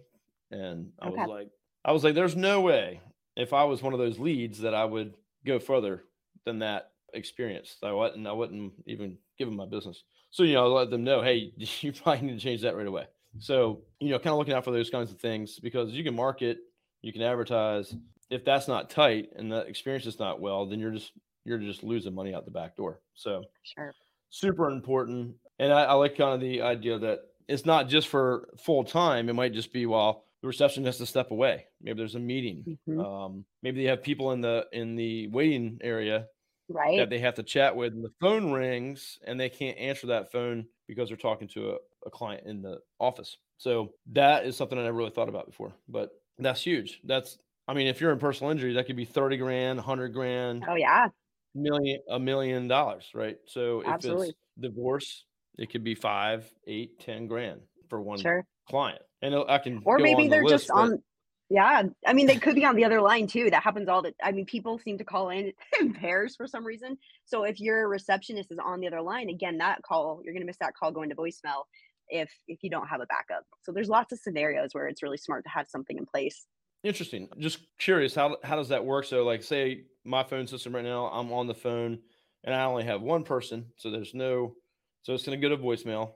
And 0.52 0.94
I 1.00 1.08
Okay. 1.08 1.10
was 1.10 1.26
like, 1.26 1.50
I 1.84 1.92
was 1.92 2.04
like, 2.04 2.16
there's 2.16 2.36
no 2.36 2.62
way 2.62 3.02
if 3.36 3.54
I 3.54 3.66
was 3.66 3.82
one 3.82 3.94
of 3.94 4.00
those 4.00 4.20
leads 4.20 4.60
that 4.60 4.74
I 4.74 4.86
would 4.86 5.16
go 5.46 5.60
further 5.60 6.06
than 6.46 6.60
that 6.60 6.92
experience. 7.14 7.78
I 7.84 7.92
wouldn't, 7.92 8.26
I 8.28 8.32
wouldn't 8.32 8.74
even 8.88 9.20
give 9.38 9.48
them 9.48 9.58
my 9.58 9.66
business. 9.66 10.04
So, 10.30 10.44
you 10.44 10.54
know, 10.54 10.68
let 10.74 10.90
them 10.90 11.04
know, 11.04 11.22
hey, 11.22 11.52
you 11.58 11.94
probably 11.94 12.28
need 12.28 12.34
to 12.34 12.40
change 12.44 12.62
that 12.62 12.76
right 12.76 12.88
away. 12.88 13.08
So, 13.40 13.84
you 14.00 14.10
know, 14.10 14.20
kind 14.20 14.34
of 14.34 14.38
looking 14.40 14.54
out 14.54 14.64
for 14.66 14.72
those 14.72 14.90
kinds 14.90 15.12
of 15.12 15.20
things 15.20 15.60
because 15.60 15.92
you 15.92 16.04
can 16.04 16.16
market, 16.16 16.60
you 17.02 17.14
can 17.14 17.22
advertise. 17.22 17.96
If 18.30 18.44
that's 18.44 18.68
not 18.68 18.90
tight 18.90 19.30
and 19.36 19.52
the 19.52 19.62
experience 19.62 20.06
is 20.06 20.20
not 20.20 20.42
well, 20.42 20.66
then 20.66 20.80
you're 20.80 20.92
just 20.92 21.14
you're 21.46 21.60
just 21.60 21.82
losing 21.84 22.14
money 22.14 22.34
out 22.34 22.44
the 22.46 22.52
back 22.52 22.76
door. 22.76 23.00
So 23.14 23.44
sure 23.64 23.94
super 24.30 24.70
important. 24.70 25.36
And 25.60 25.72
I, 25.74 25.84
I 25.84 25.94
like 25.94 26.18
kind 26.18 26.34
of 26.34 26.42
the 26.42 26.62
idea 26.62 27.00
that 27.00 27.20
it's 27.48 27.66
not 27.66 27.88
just 27.88 28.08
for 28.08 28.50
full 28.58 28.84
time. 28.84 29.30
It 29.30 29.34
might 29.34 29.54
just 29.54 29.72
be 29.72 29.86
while 29.86 30.26
the 30.42 30.48
reception 30.48 30.86
has 30.86 30.98
to 30.98 31.06
step 31.06 31.32
away. 31.32 31.68
Maybe 31.82 31.98
there's 31.98 32.16
a 32.16 32.20
meeting. 32.20 32.78
Mhm. 32.88 33.04
Um, 33.04 33.46
maybe 33.64 33.82
they 33.84 33.90
have 33.90 34.04
people 34.04 34.32
in 34.32 34.42
the 34.42 34.68
in 34.72 34.96
the 34.96 35.28
waiting 35.28 35.80
area 35.82 36.28
right. 36.70 36.98
that 36.98 37.10
they 37.10 37.20
have 37.20 37.36
to 37.36 37.44
chat 37.44 37.76
with 37.76 37.94
and 37.94 38.04
the 38.04 38.12
phone 38.20 38.52
rings 38.52 39.20
and 39.26 39.40
they 39.40 39.50
can't 39.50 39.78
answer 39.78 40.08
that 40.08 40.32
phone 40.32 40.66
because 40.88 41.10
they're 41.10 41.18
talking 41.18 41.48
to 41.50 41.72
a, 41.72 41.76
a 42.06 42.10
client 42.10 42.46
in 42.46 42.62
the 42.62 42.80
office. 43.00 43.38
So 43.58 43.94
that 44.14 44.46
is 44.46 44.56
something 44.56 44.78
i 44.78 44.84
never 44.84 44.98
really 44.98 45.12
thought 45.12 45.30
about 45.30 45.48
before 45.48 45.74
but 45.90 46.12
that's 46.40 46.62
huge. 46.62 47.02
That's 47.04 47.38
i 47.68 47.74
mean 47.74 47.88
if 47.88 48.00
you're 48.00 48.12
in 48.12 48.20
personal 48.20 48.52
injury 48.52 48.74
that 48.74 48.86
could 48.86 48.96
be 48.96 49.06
30 49.06 49.38
grand 49.38 49.78
100 49.78 50.14
grand 50.14 50.64
oh 50.68 50.76
yeah. 50.76 51.08
million 51.56 52.00
a 52.10 52.20
million 52.20 52.68
dollars 52.68 53.10
right? 53.14 53.38
So 53.48 53.82
if 53.82 53.88
Absolutely. 53.88 54.30
it's 54.30 54.38
divorce 54.60 55.26
it 55.58 55.72
could 55.72 55.84
be 55.84 55.96
five 55.96 56.46
eight 56.68 57.00
ten 57.00 57.28
grand 57.28 57.62
for 57.90 58.02
one 58.02 58.20
sure. 58.20 58.46
client. 58.70 59.02
And 59.22 59.34
uh, 59.34 59.46
i 59.50 59.58
can 59.58 59.82
or 59.86 59.98
go 59.98 60.04
maybe 60.04 60.24
on 60.24 60.24
the 60.26 60.30
they're 60.30 60.44
list, 60.44 60.68
just 60.68 60.68
but- 60.68 60.76
on 60.78 61.04
yeah 61.50 61.84
i 62.06 62.14
mean 62.14 62.28
they 62.28 62.38
could 62.38 62.56
be 62.56 62.66
on 62.66 62.76
the 62.76 62.84
other 62.84 63.02
line 63.02 63.28
too 63.28 63.50
that 63.50 63.64
happens 63.64 63.88
all 63.88 64.02
the 64.02 64.14
i 64.24 64.32
mean 64.32 64.46
people 64.46 64.78
seem 64.78 64.98
to 64.98 65.04
call 65.04 65.30
in 65.30 65.52
in 65.80 65.94
pairs 65.94 66.36
for 66.36 66.48
some 66.48 66.66
reason 66.66 66.98
so 67.26 67.44
if 67.44 67.60
your 67.60 67.88
receptionist 67.88 68.52
is 68.52 68.60
on 68.64 68.80
the 68.80 68.88
other 68.88 69.02
line 69.02 69.30
again 69.30 69.58
that 69.58 69.82
call 69.84 70.22
you're 70.24 70.34
going 70.34 70.42
to 70.42 70.48
miss 70.48 70.58
that 70.60 70.74
call 70.76 70.92
going 70.92 71.10
to 71.10 71.16
voicemail 71.16 71.64
if 72.10 72.32
if 72.48 72.60
you 72.64 72.70
don't 72.70 72.88
have 72.88 73.02
a 73.02 73.06
backup 73.08 73.44
so 73.64 73.72
there's 73.72 73.90
lots 73.90 74.12
of 74.12 74.20
scenarios 74.20 74.70
where 74.74 74.88
it's 74.88 75.04
really 75.04 75.18
smart 75.18 75.44
to 75.44 75.50
have 75.50 75.68
something 75.68 75.98
in 75.98 76.06
place 76.06 76.48
Interesting. 76.84 77.28
Just 77.40 77.60
curious, 77.80 78.14
how 78.14 78.38
how 78.44 78.56
does 78.56 78.70
that 78.70 78.86
work? 78.86 79.06
So, 79.06 79.26
like, 79.26 79.44
say 79.44 79.86
my 80.06 80.24
phone 80.24 80.48
system 80.48 80.76
right 80.76 80.84
now, 80.84 81.08
I'm 81.08 81.32
on 81.34 81.48
the 81.48 81.56
phone, 81.56 82.00
and 82.44 82.54
I 82.54 82.64
only 82.64 82.84
have 82.84 83.02
one 83.02 83.24
person, 83.24 83.66
so 83.78 83.90
there's 83.90 84.14
no, 84.14 84.56
so 85.02 85.14
it's 85.14 85.26
going 85.26 85.40
to 85.40 85.50
go 85.50 85.54
to 85.54 85.62
voicemail 85.62 86.14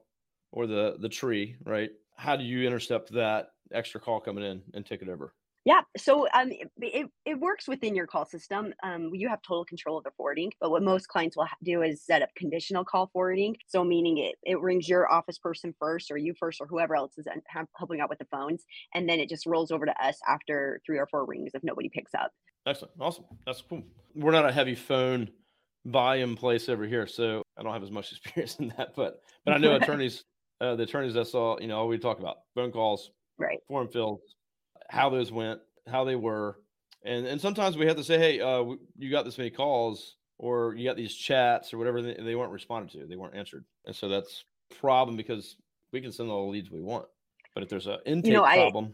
or 0.51 0.67
the 0.67 0.97
the 0.99 1.09
tree, 1.09 1.55
right? 1.65 1.89
How 2.21 2.35
do 2.35 2.43
you 2.43 2.67
intercept 2.67 3.11
that 3.13 3.47
extra 3.73 3.99
call 3.99 4.19
coming 4.19 4.43
in 4.43 4.61
and 4.75 4.85
take 4.85 5.01
it 5.01 5.09
over? 5.09 5.33
Yeah, 5.65 5.81
so 5.97 6.27
um, 6.35 6.51
it, 6.77 7.09
it, 7.25 7.39
works 7.39 7.67
within 7.67 7.95
your 7.95 8.05
call 8.05 8.25
system. 8.25 8.75
Um, 8.83 9.09
you 9.11 9.27
have 9.27 9.41
total 9.41 9.65
control 9.65 9.97
of 9.97 10.03
the 10.03 10.11
forwarding, 10.15 10.51
but 10.59 10.69
what 10.69 10.83
most 10.83 11.07
clients 11.07 11.35
will 11.35 11.47
do 11.63 11.81
is 11.81 12.03
set 12.05 12.21
up 12.21 12.29
conditional 12.37 12.85
call 12.85 13.09
forwarding. 13.11 13.57
So 13.67 13.83
meaning 13.83 14.19
it, 14.19 14.35
it 14.43 14.59
rings 14.61 14.87
your 14.87 15.11
office 15.11 15.39
person 15.39 15.73
first, 15.79 16.11
or 16.11 16.17
you 16.17 16.35
first, 16.39 16.61
or 16.61 16.67
whoever 16.67 16.95
else 16.95 17.17
is 17.17 17.25
helping 17.75 18.01
out 18.01 18.09
with 18.09 18.19
the 18.19 18.27
phones, 18.31 18.65
and 18.93 19.09
then 19.09 19.19
it 19.19 19.27
just 19.27 19.47
rolls 19.47 19.71
over 19.71 19.87
to 19.87 20.03
us 20.03 20.19
after 20.27 20.79
three 20.85 20.99
or 20.99 21.07
four 21.07 21.25
rings 21.25 21.51
if 21.55 21.63
nobody 21.63 21.89
picks 21.89 22.13
up. 22.13 22.31
Excellent, 22.67 22.93
awesome, 22.99 23.25
that's 23.47 23.63
cool. 23.67 23.81
We're 24.13 24.31
not 24.31 24.47
a 24.47 24.51
heavy 24.51 24.75
phone 24.75 25.31
volume 25.85 26.35
place 26.35 26.69
over 26.69 26.85
here, 26.85 27.07
so 27.07 27.41
I 27.57 27.63
don't 27.63 27.73
have 27.73 27.83
as 27.83 27.91
much 27.91 28.11
experience 28.23 28.57
in 28.57 28.73
that, 28.77 28.95
but 28.95 29.21
but 29.43 29.55
I 29.55 29.57
know 29.57 29.75
attorneys, 29.81 30.23
uh, 30.61 30.75
the 30.75 30.83
attorneys 30.83 31.17
I 31.17 31.23
saw, 31.23 31.59
you 31.59 31.67
know, 31.67 31.79
all 31.79 31.87
we 31.87 31.97
talk 31.97 32.19
about 32.19 32.37
phone 32.55 32.71
calls, 32.71 33.11
Right. 33.37 33.59
form 33.67 33.87
fills, 33.89 34.21
how 34.89 35.09
those 35.09 35.31
went, 35.31 35.59
how 35.87 36.03
they 36.05 36.15
were, 36.15 36.59
and 37.03 37.25
and 37.25 37.41
sometimes 37.41 37.75
we 37.75 37.87
have 37.87 37.97
to 37.97 38.03
say, 38.03 38.19
hey, 38.19 38.39
uh, 38.39 38.63
you 38.97 39.09
got 39.09 39.25
this 39.25 39.37
many 39.39 39.49
calls, 39.49 40.17
or 40.37 40.75
you 40.75 40.87
got 40.87 40.95
these 40.95 41.15
chats, 41.15 41.73
or 41.73 41.79
whatever. 41.79 42.01
They, 42.03 42.13
they 42.13 42.35
weren't 42.35 42.51
responded 42.51 42.91
to, 42.91 43.07
they 43.07 43.15
weren't 43.15 43.35
answered, 43.35 43.65
and 43.85 43.95
so 43.95 44.07
that's 44.07 44.43
a 44.71 44.75
problem 44.75 45.17
because 45.17 45.55
we 45.91 46.01
can 46.01 46.11
send 46.11 46.29
all 46.29 46.45
the 46.45 46.51
leads 46.51 46.69
we 46.69 46.81
want, 46.81 47.07
but 47.55 47.63
if 47.63 47.69
there's 47.69 47.87
an 47.87 47.97
intake 48.05 48.37
I- 48.37 48.55
problem, 48.55 48.93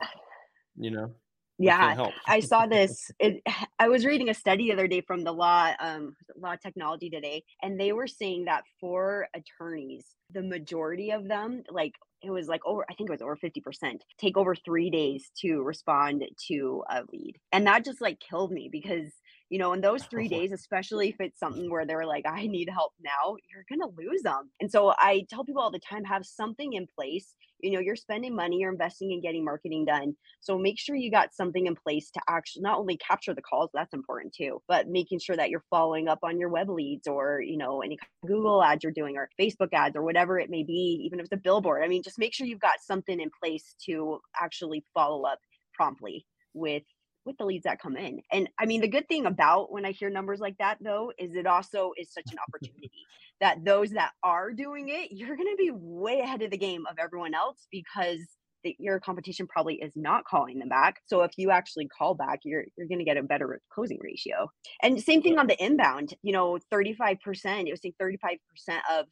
you 0.77 0.91
know, 0.91 1.13
Yeah. 1.57 2.09
I 2.27 2.39
saw 2.39 2.67
this. 2.67 3.09
It, 3.19 3.41
I 3.79 3.87
was 3.87 4.05
reading 4.05 4.29
a 4.29 4.33
study 4.33 4.65
the 4.67 4.73
other 4.73 4.87
day 4.87 5.01
from 5.01 5.23
the 5.23 5.31
law, 5.31 5.71
um, 5.79 6.15
law 6.35 6.55
technology 6.55 7.09
today, 7.09 7.43
and 7.61 7.79
they 7.79 7.91
were 7.91 8.07
saying 8.07 8.45
that 8.45 8.63
for 8.79 9.27
attorneys, 9.33 10.05
the 10.33 10.43
majority 10.43 11.11
of 11.11 11.27
them, 11.27 11.63
like 11.71 11.93
it 12.21 12.31
was 12.31 12.47
like 12.47 12.61
over, 12.65 12.85
I 12.89 12.93
think 12.93 13.09
it 13.09 13.13
was 13.13 13.21
over 13.21 13.35
fifty 13.35 13.61
percent, 13.61 14.03
take 14.17 14.37
over 14.37 14.55
three 14.55 14.89
days 14.89 15.31
to 15.41 15.61
respond 15.61 16.23
to 16.49 16.83
a 16.89 17.03
lead, 17.11 17.35
and 17.51 17.65
that 17.67 17.85
just 17.85 18.01
like 18.01 18.19
killed 18.19 18.51
me 18.51 18.69
because 18.71 19.11
you 19.49 19.59
know, 19.59 19.73
in 19.73 19.81
those 19.81 20.03
three 20.03 20.27
days, 20.27 20.51
especially 20.51 21.09
if 21.09 21.15
it's 21.19 21.39
something 21.39 21.69
where 21.69 21.85
they're 21.85 22.05
like, 22.05 22.25
I 22.27 22.47
need 22.47 22.69
help 22.69 22.93
now, 23.01 23.37
you're 23.49 23.65
going 23.69 23.79
to 23.79 23.95
lose 23.97 24.21
them. 24.21 24.49
And 24.59 24.69
so 24.69 24.93
I 24.97 25.25
tell 25.29 25.45
people 25.45 25.61
all 25.61 25.71
the 25.71 25.79
time 25.79 26.03
have 26.03 26.25
something 26.25 26.73
in 26.73 26.85
place. 26.87 27.35
You 27.61 27.71
know, 27.71 27.79
you're 27.79 27.95
spending 27.95 28.35
money, 28.35 28.57
you're 28.57 28.71
investing 28.71 29.11
in 29.11 29.21
getting 29.21 29.45
marketing 29.45 29.85
done. 29.85 30.15
So 30.41 30.57
make 30.57 30.77
sure 30.77 30.95
you 30.95 31.09
got 31.09 31.33
something 31.33 31.65
in 31.65 31.75
place 31.75 32.11
to 32.11 32.21
actually 32.29 32.63
not 32.63 32.77
only 32.77 32.97
capture 32.97 33.33
the 33.33 33.41
calls, 33.41 33.69
that's 33.73 33.93
important 33.93 34.33
too, 34.33 34.61
but 34.67 34.87
making 34.87 35.19
sure 35.19 35.35
that 35.35 35.49
you're 35.49 35.63
following 35.69 36.07
up 36.07 36.19
on 36.23 36.39
your 36.39 36.49
web 36.49 36.69
leads 36.69 37.07
or, 37.07 37.41
you 37.41 37.57
know, 37.57 37.81
any 37.81 37.97
Google 38.25 38.61
ads 38.61 38.83
you're 38.83 38.91
doing 38.91 39.17
or 39.17 39.29
Facebook 39.39 39.73
ads 39.73 39.95
or 39.95 40.03
whatever 40.03 40.37
it 40.39 40.49
may 40.49 40.63
be, 40.63 41.01
even 41.05 41.19
if 41.19 41.25
it's 41.25 41.33
a 41.33 41.37
billboard. 41.37 41.83
I 41.83 41.87
mean, 41.87 42.03
just 42.03 42.19
make 42.19 42.33
sure 42.33 42.45
you've 42.45 42.59
got 42.59 42.81
something 42.81 43.19
in 43.19 43.31
place 43.41 43.75
to 43.85 44.19
actually 44.39 44.83
follow 44.93 45.23
up 45.23 45.39
promptly 45.73 46.25
with 46.53 46.83
with 47.27 47.37
the 47.37 47.45
leads 47.45 47.65
that 47.65 47.81
come 47.81 47.95
in. 47.95 48.21
And 48.31 48.49
I 48.57 48.65
mean, 48.65 48.81
the 48.81 48.87
good 48.87 49.07
thing 49.07 49.25
about 49.25 49.71
when 49.71 49.85
I 49.85 49.91
hear 49.91 50.09
numbers 50.09 50.39
like 50.39 50.57
that, 50.57 50.77
though, 50.81 51.11
is 51.19 51.35
it 51.35 51.45
also 51.45 51.91
is 51.97 52.11
such 52.11 52.31
an 52.31 52.37
opportunity 52.47 52.91
that 53.39 53.63
those 53.63 53.91
that 53.91 54.11
are 54.23 54.51
doing 54.51 54.89
it, 54.89 55.11
you're 55.11 55.35
going 55.35 55.51
to 55.51 55.57
be 55.57 55.71
way 55.71 56.21
ahead 56.21 56.41
of 56.41 56.51
the 56.51 56.57
game 56.57 56.85
of 56.89 56.97
everyone 56.97 57.35
else 57.35 57.67
because 57.71 58.19
the, 58.63 58.75
your 58.79 58.99
competition 58.99 59.45
probably 59.47 59.75
is 59.75 59.93
not 59.95 60.25
calling 60.25 60.57
them 60.59 60.69
back. 60.69 61.01
So 61.05 61.21
if 61.21 61.31
you 61.37 61.51
actually 61.51 61.87
call 61.87 62.15
back, 62.15 62.39
you're 62.43 62.65
you're 62.75 62.87
going 62.87 62.99
to 62.99 63.05
get 63.05 63.17
a 63.17 63.23
better 63.23 63.61
closing 63.71 63.99
ratio. 64.01 64.49
And 64.81 65.01
same 65.01 65.21
thing 65.21 65.37
on 65.37 65.47
the 65.47 65.63
inbound. 65.63 66.15
You 66.23 66.33
know, 66.33 66.57
35%. 66.73 67.17
It 67.67 67.71
was 67.71 67.81
saying 67.81 67.93
35% 68.01 68.39
of 68.91 69.05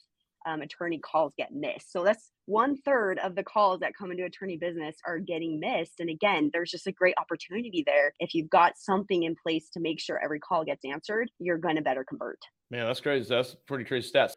um, 0.46 0.62
attorney 0.62 1.00
calls 1.00 1.34
get 1.38 1.52
missed. 1.52 1.92
So 1.92 2.04
that's 2.04 2.32
one 2.46 2.78
third 2.78 3.20
of 3.20 3.36
the 3.36 3.44
calls 3.44 3.80
that 3.80 3.96
come 3.96 4.12
into 4.12 4.24
attorney 4.24 4.58
business 4.58 4.98
are 5.06 5.20
getting 5.20 5.60
missed. 5.60 6.00
And 6.00 6.10
again, 6.10 6.50
there's 6.54 6.72
just 6.72 6.88
a 6.88 6.92
great 6.92 7.16
opportunity 7.18 7.84
there. 7.86 8.14
If 8.20 8.34
you've 8.34 8.50
got 8.50 8.78
something 8.78 9.24
in 9.24 9.36
place 9.36 9.70
to 9.74 9.80
make 9.80 10.00
sure 10.00 10.24
every 10.24 10.40
call 10.40 10.64
gets 10.64 10.86
answered, 10.86 11.32
you're 11.40 11.58
going 11.58 11.76
to 11.76 11.82
better 11.82 12.04
convert. 12.04 12.40
Man, 12.70 12.86
that's 12.86 13.02
crazy. 13.02 13.28
That's 13.28 13.56
pretty 13.68 13.86
crazy 13.86 14.12
stats. 14.12 14.34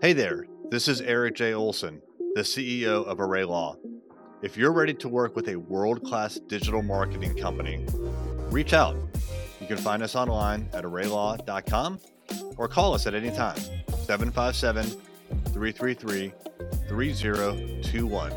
Hey 0.00 0.12
there, 0.12 0.46
this 0.70 0.88
is 0.88 1.00
Eric 1.00 1.36
J. 1.36 1.54
Olson, 1.54 2.02
the 2.34 2.42
CEO 2.42 3.04
of 3.06 3.20
Array 3.20 3.44
Law. 3.44 3.76
If 4.42 4.56
you're 4.56 4.72
ready 4.72 4.94
to 4.94 5.08
work 5.08 5.34
with 5.34 5.48
a 5.48 5.56
world 5.56 6.04
class 6.04 6.38
digital 6.46 6.82
marketing 6.82 7.36
company, 7.36 7.84
reach 8.50 8.74
out. 8.74 8.96
You 9.60 9.66
can 9.66 9.78
find 9.78 10.02
us 10.02 10.14
online 10.14 10.68
at 10.72 10.84
arraylaw.com 10.84 11.98
or 12.56 12.68
call 12.68 12.94
us 12.94 13.06
at 13.06 13.14
any 13.14 13.30
time 13.30 13.58
757 14.06 14.84
333 15.52 16.32
3021. 16.88 18.32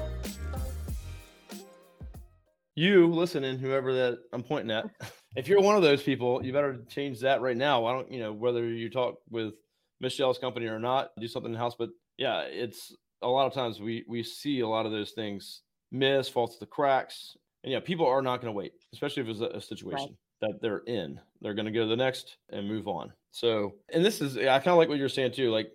You 2.74 3.08
listening, 3.14 3.60
whoever 3.60 3.94
that 3.94 4.18
I'm 4.34 4.42
pointing 4.42 4.72
at, 4.72 4.86
if 5.36 5.48
you're 5.48 5.62
one 5.62 5.76
of 5.76 5.84
those 5.84 6.02
people, 6.02 6.44
you 6.44 6.52
better 6.52 6.80
change 6.90 7.20
that 7.20 7.42
right 7.42 7.56
now. 7.56 7.86
I 7.86 7.94
don't, 7.94 8.12
you 8.12 8.20
know, 8.20 8.34
whether 8.34 8.66
you 8.66 8.90
talk 8.90 9.18
with 9.30 9.54
Michelle's 10.02 10.40
company 10.40 10.66
or 10.66 10.80
not, 10.80 11.12
do 11.20 11.28
something 11.28 11.52
in 11.52 11.60
house. 11.60 11.76
But 11.78 11.90
yeah, 12.18 12.42
it's 12.42 12.96
a 13.22 13.28
lot 13.28 13.46
of 13.46 13.54
times 13.54 13.80
we 13.80 14.04
we 14.08 14.24
see 14.24 14.62
a 14.62 14.68
lot 14.68 14.88
of 14.88 14.92
those 14.92 15.12
things 15.12 15.62
miss, 15.92 16.28
fall 16.28 16.48
through 16.48 16.62
the 16.62 16.66
cracks. 16.66 17.38
And 17.64 17.72
yeah, 17.72 17.80
people 17.80 18.08
are 18.08 18.24
not 18.24 18.42
going 18.42 18.52
to 18.52 18.58
wait, 18.58 18.72
especially 18.94 19.22
if 19.22 19.30
it's 19.30 19.42
a, 19.42 19.58
a 19.58 19.62
situation 19.62 20.08
right. 20.08 20.16
That 20.42 20.62
they're 20.62 20.84
in. 20.88 21.20
They're 21.42 21.54
going 21.54 21.66
to 21.66 21.72
go 21.72 21.82
to 21.82 21.90
the 21.90 21.96
next 21.96 22.38
and 22.50 22.68
move 22.68 22.88
on. 22.88 23.12
So, 23.32 23.76
and 23.94 24.04
this 24.04 24.22
is, 24.22 24.38
I 24.38 24.60
kind 24.60 24.70
of 24.70 24.78
like 24.78 24.90
what 24.90 24.98
you're 24.98 25.10
saying 25.10 25.34
too. 25.34 25.52
Like, 25.52 25.72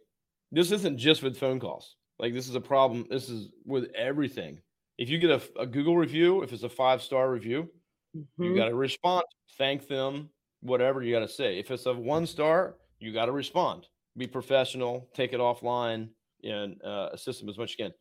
this 0.53 0.71
isn't 0.71 0.99
just 0.99 1.23
with 1.23 1.37
phone 1.37 1.61
calls. 1.61 1.97
Like, 2.19 2.33
this 2.33 2.49
is 2.49 2.55
a 2.55 2.61
problem. 2.61 3.07
This 3.11 3.29
is 3.29 3.49
with 3.65 3.91
everything. 3.95 4.61
If 4.99 5.09
you 5.09 5.19
get 5.19 5.31
a, 5.31 5.61
a 5.61 5.67
Google 5.67 5.97
review, 5.97 6.43
if 6.43 6.53
it's 6.53 6.63
a 6.63 6.69
five 6.69 7.03
star 7.03 7.31
review, 7.31 7.69
mm-hmm. 8.17 8.45
you 8.45 8.57
got 8.57 8.69
to 8.69 8.75
respond, 8.75 9.25
thank 9.59 9.89
them, 9.89 10.31
whatever 10.61 11.03
you 11.03 11.13
got 11.13 11.27
to 11.27 11.33
say. 11.33 11.59
If 11.59 11.71
it's 11.71 11.87
a 11.87 11.93
one 11.93 12.27
star, 12.27 12.77
you 13.01 13.13
got 13.13 13.27
to 13.27 13.33
respond, 13.33 13.87
be 14.17 14.27
professional, 14.27 15.09
take 15.15 15.33
it 15.33 15.41
offline, 15.41 16.09
and 16.45 16.81
uh, 16.85 17.09
assist 17.13 17.41
them 17.41 17.49
as 17.49 17.59
much 17.59 17.73
as 17.73 17.79
you 17.79 17.85
can. 17.87 17.95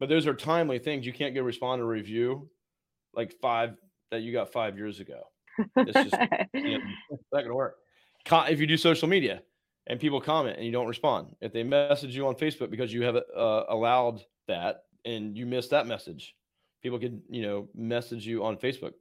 But 0.00 0.08
those 0.08 0.26
are 0.26 0.34
timely 0.34 0.78
things. 0.78 1.06
You 1.06 1.12
can't 1.12 1.34
get 1.34 1.44
respond 1.44 1.80
to 1.80 1.84
review 1.84 2.48
like 3.14 3.32
five 3.40 3.76
that 4.10 4.20
you 4.20 4.32
got 4.32 4.52
five 4.52 4.76
years 4.76 5.00
ago. 5.00 5.22
It's 5.76 6.10
just 6.10 6.16
you 6.52 6.78
know, 6.78 6.84
not 7.32 7.42
gonna 7.42 7.54
work 7.54 7.76
if 8.26 8.60
you 8.60 8.66
do 8.66 8.76
social 8.76 9.08
media 9.08 9.42
and 9.86 10.00
people 10.00 10.20
comment 10.20 10.56
and 10.56 10.66
you 10.66 10.72
don't 10.72 10.86
respond, 10.86 11.34
if 11.40 11.52
they 11.52 11.62
message 11.62 12.16
you 12.16 12.26
on 12.26 12.34
Facebook 12.34 12.70
because 12.70 12.92
you 12.92 13.02
have 13.02 13.16
uh, 13.16 13.64
allowed 13.68 14.22
that 14.48 14.84
and 15.04 15.36
you 15.36 15.46
missed 15.46 15.70
that 15.70 15.86
message, 15.86 16.34
people 16.82 16.98
can 16.98 17.22
you 17.28 17.42
know 17.42 17.68
message 17.74 18.26
you 18.26 18.44
on 18.44 18.56
Facebook 18.56 18.92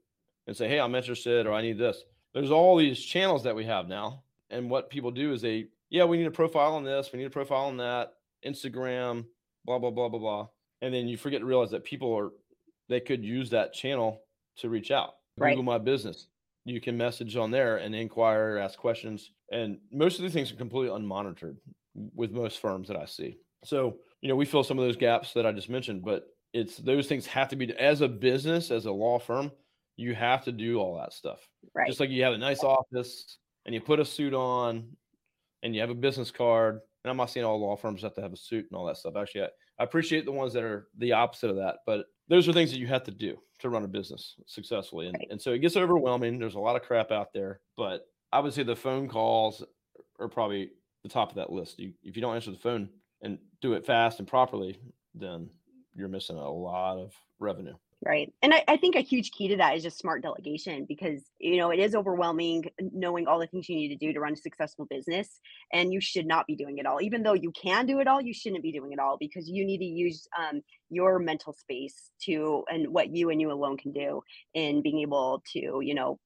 and 0.47 0.55
say, 0.55 0.67
"Hey, 0.67 0.79
I'm 0.79 0.95
interested," 0.95 1.47
or 1.47 1.53
"I 1.53 1.61
need 1.61 1.77
this." 1.77 2.03
There's 2.33 2.51
all 2.51 2.75
these 2.75 2.99
channels 2.99 3.43
that 3.43 3.55
we 3.55 3.65
have 3.65 3.87
now, 3.87 4.23
and 4.49 4.69
what 4.69 4.89
people 4.89 5.11
do 5.11 5.31
is 5.31 5.41
they, 5.41 5.67
yeah, 5.89 6.03
we 6.03 6.17
need 6.17 6.27
a 6.27 6.31
profile 6.31 6.73
on 6.73 6.83
this, 6.83 7.11
we 7.13 7.19
need 7.19 7.25
a 7.25 7.29
profile 7.29 7.65
on 7.65 7.77
that, 7.77 8.13
Instagram, 8.45 9.25
blah 9.65 9.79
blah 9.79 9.91
blah 9.91 10.09
blah 10.09 10.19
blah, 10.19 10.47
and 10.81 10.93
then 10.93 11.07
you 11.07 11.15
forget 11.15 11.39
to 11.39 11.45
realize 11.45 11.71
that 11.71 11.85
people 11.85 12.13
are 12.13 12.31
they 12.89 12.99
could 12.99 13.23
use 13.23 13.49
that 13.51 13.73
channel 13.73 14.21
to 14.57 14.67
reach 14.67 14.91
out. 14.91 15.15
Right. 15.37 15.51
Google 15.51 15.63
My 15.63 15.77
Business 15.77 16.27
you 16.65 16.79
can 16.79 16.97
message 16.97 17.35
on 17.35 17.51
there 17.51 17.77
and 17.77 17.93
inquire, 17.93 18.57
ask 18.57 18.79
questions. 18.79 19.31
And 19.51 19.77
most 19.91 20.17
of 20.17 20.23
these 20.23 20.33
things 20.33 20.51
are 20.51 20.55
completely 20.55 20.97
unmonitored 20.97 21.57
with 22.15 22.31
most 22.31 22.59
firms 22.59 22.87
that 22.87 22.97
I 22.97 23.05
see. 23.05 23.37
So, 23.63 23.97
you 24.21 24.29
know, 24.29 24.35
we 24.35 24.45
fill 24.45 24.63
some 24.63 24.79
of 24.79 24.85
those 24.85 24.97
gaps 24.97 25.33
that 25.33 25.45
I 25.45 25.51
just 25.51 25.69
mentioned, 25.69 26.03
but 26.03 26.25
it's 26.53 26.77
those 26.77 27.07
things 27.07 27.25
have 27.27 27.49
to 27.49 27.55
be 27.55 27.73
as 27.77 28.01
a 28.01 28.07
business, 28.07 28.71
as 28.71 28.85
a 28.85 28.91
law 28.91 29.19
firm, 29.19 29.51
you 29.97 30.15
have 30.15 30.43
to 30.45 30.51
do 30.51 30.79
all 30.79 30.97
that 30.97 31.13
stuff. 31.13 31.39
Right. 31.75 31.87
Just 31.87 31.99
like 31.99 32.09
you 32.09 32.23
have 32.23 32.33
a 32.33 32.37
nice 32.37 32.63
office 32.63 33.37
and 33.65 33.75
you 33.75 33.81
put 33.81 33.99
a 33.99 34.05
suit 34.05 34.33
on 34.33 34.87
and 35.61 35.75
you 35.75 35.81
have 35.81 35.89
a 35.89 35.95
business 35.95 36.31
card. 36.31 36.79
And 37.03 37.11
I'm 37.11 37.17
not 37.17 37.29
saying 37.29 37.45
all 37.45 37.59
law 37.59 37.75
firms 37.75 38.01
have 38.01 38.15
to 38.15 38.21
have 38.21 38.33
a 38.33 38.37
suit 38.37 38.65
and 38.71 38.77
all 38.77 38.85
that 38.85 38.97
stuff. 38.97 39.15
Actually, 39.17 39.43
I, 39.43 39.47
I 39.79 39.83
appreciate 39.83 40.25
the 40.25 40.31
ones 40.31 40.53
that 40.53 40.63
are 40.63 40.87
the 40.97 41.11
opposite 41.11 41.49
of 41.49 41.57
that, 41.57 41.77
but 41.85 42.05
those 42.29 42.47
are 42.47 42.53
things 42.53 42.71
that 42.71 42.79
you 42.79 42.87
have 42.87 43.03
to 43.03 43.11
do 43.11 43.37
to 43.63 43.69
run 43.69 43.83
a 43.83 43.87
business 43.87 44.35
successfully. 44.45 45.07
And, 45.07 45.15
right. 45.17 45.27
and 45.31 45.41
so 45.41 45.51
it 45.51 45.59
gets 45.59 45.75
overwhelming. 45.75 46.37
There's 46.37 46.55
a 46.55 46.59
lot 46.59 46.75
of 46.75 46.83
crap 46.83 47.11
out 47.11 47.33
there, 47.33 47.61
but 47.75 48.05
I 48.31 48.39
would 48.39 48.53
say 48.53 48.63
the 48.63 48.75
phone 48.75 49.07
calls 49.07 49.63
are 50.19 50.27
probably 50.27 50.71
the 51.01 51.09
top 51.09 51.29
of 51.29 51.35
that 51.35 51.51
list. 51.51 51.79
You, 51.79 51.93
if 52.03 52.15
you 52.15 52.21
don't 52.21 52.35
answer 52.35 52.51
the 52.51 52.57
phone 52.57 52.89
and 53.21 53.39
do 53.61 53.73
it 53.73 53.85
fast 53.85 54.19
and 54.19 54.27
properly, 54.27 54.79
then 55.15 55.49
you're 55.95 56.07
missing 56.07 56.37
a 56.37 56.51
lot 56.51 56.97
of 56.97 57.13
revenue. 57.39 57.75
Right. 58.05 58.33
And 58.41 58.53
I, 58.53 58.63
I, 58.67 58.77
think 58.77 58.95
a 58.95 59.01
huge 59.01 59.31
key 59.31 59.47
to 59.47 59.57
that 59.57 59.77
is 59.77 59.83
just 59.83 59.97
smart 59.97 60.23
delegation 60.23 60.85
because, 60.85 61.21
you 61.39 61.55
know, 61.55 61.71
it 61.71 61.79
is 61.79 61.95
overwhelming 61.95 62.65
knowing 62.91 63.27
all 63.27 63.39
the 63.39 63.47
things 63.47 63.69
you 63.69 63.77
need 63.77 63.89
to 63.89 63.95
do 63.95 64.11
to 64.11 64.19
run 64.19 64.33
a 64.33 64.35
successful 64.35 64.85
business. 64.89 65.39
And 65.71 65.93
you 65.93 66.01
should 66.01 66.25
not 66.25 66.45
be 66.45 66.55
doing 66.55 66.79
it 66.79 66.85
all. 66.85 67.01
Even 67.01 67.23
though 67.23 67.33
you 67.33 67.51
can 67.51 67.85
do 67.85 67.99
it 67.99 68.07
all, 68.07 68.19
you 68.19 68.33
shouldn't 68.33 68.63
be 68.63 68.73
doing 68.73 68.91
it 68.91 68.99
all 68.99 69.15
because 69.17 69.47
you 69.47 69.63
need 69.63 69.77
to 69.77 69.85
use 69.85 70.27
um, 70.37 70.61
your 70.89 71.17
mental 71.17 71.53
space 71.53 72.11
to 72.25 72.65
and 72.69 72.89
what 72.89 73.15
you 73.15 73.29
and 73.29 73.39
you 73.39 73.51
alone 73.51 73.77
can 73.77 73.93
do 73.93 74.21
in 74.53 74.81
being 74.81 74.99
able 74.99 75.41
to, 75.53 75.79
you 75.81 75.93
know, 75.93 76.19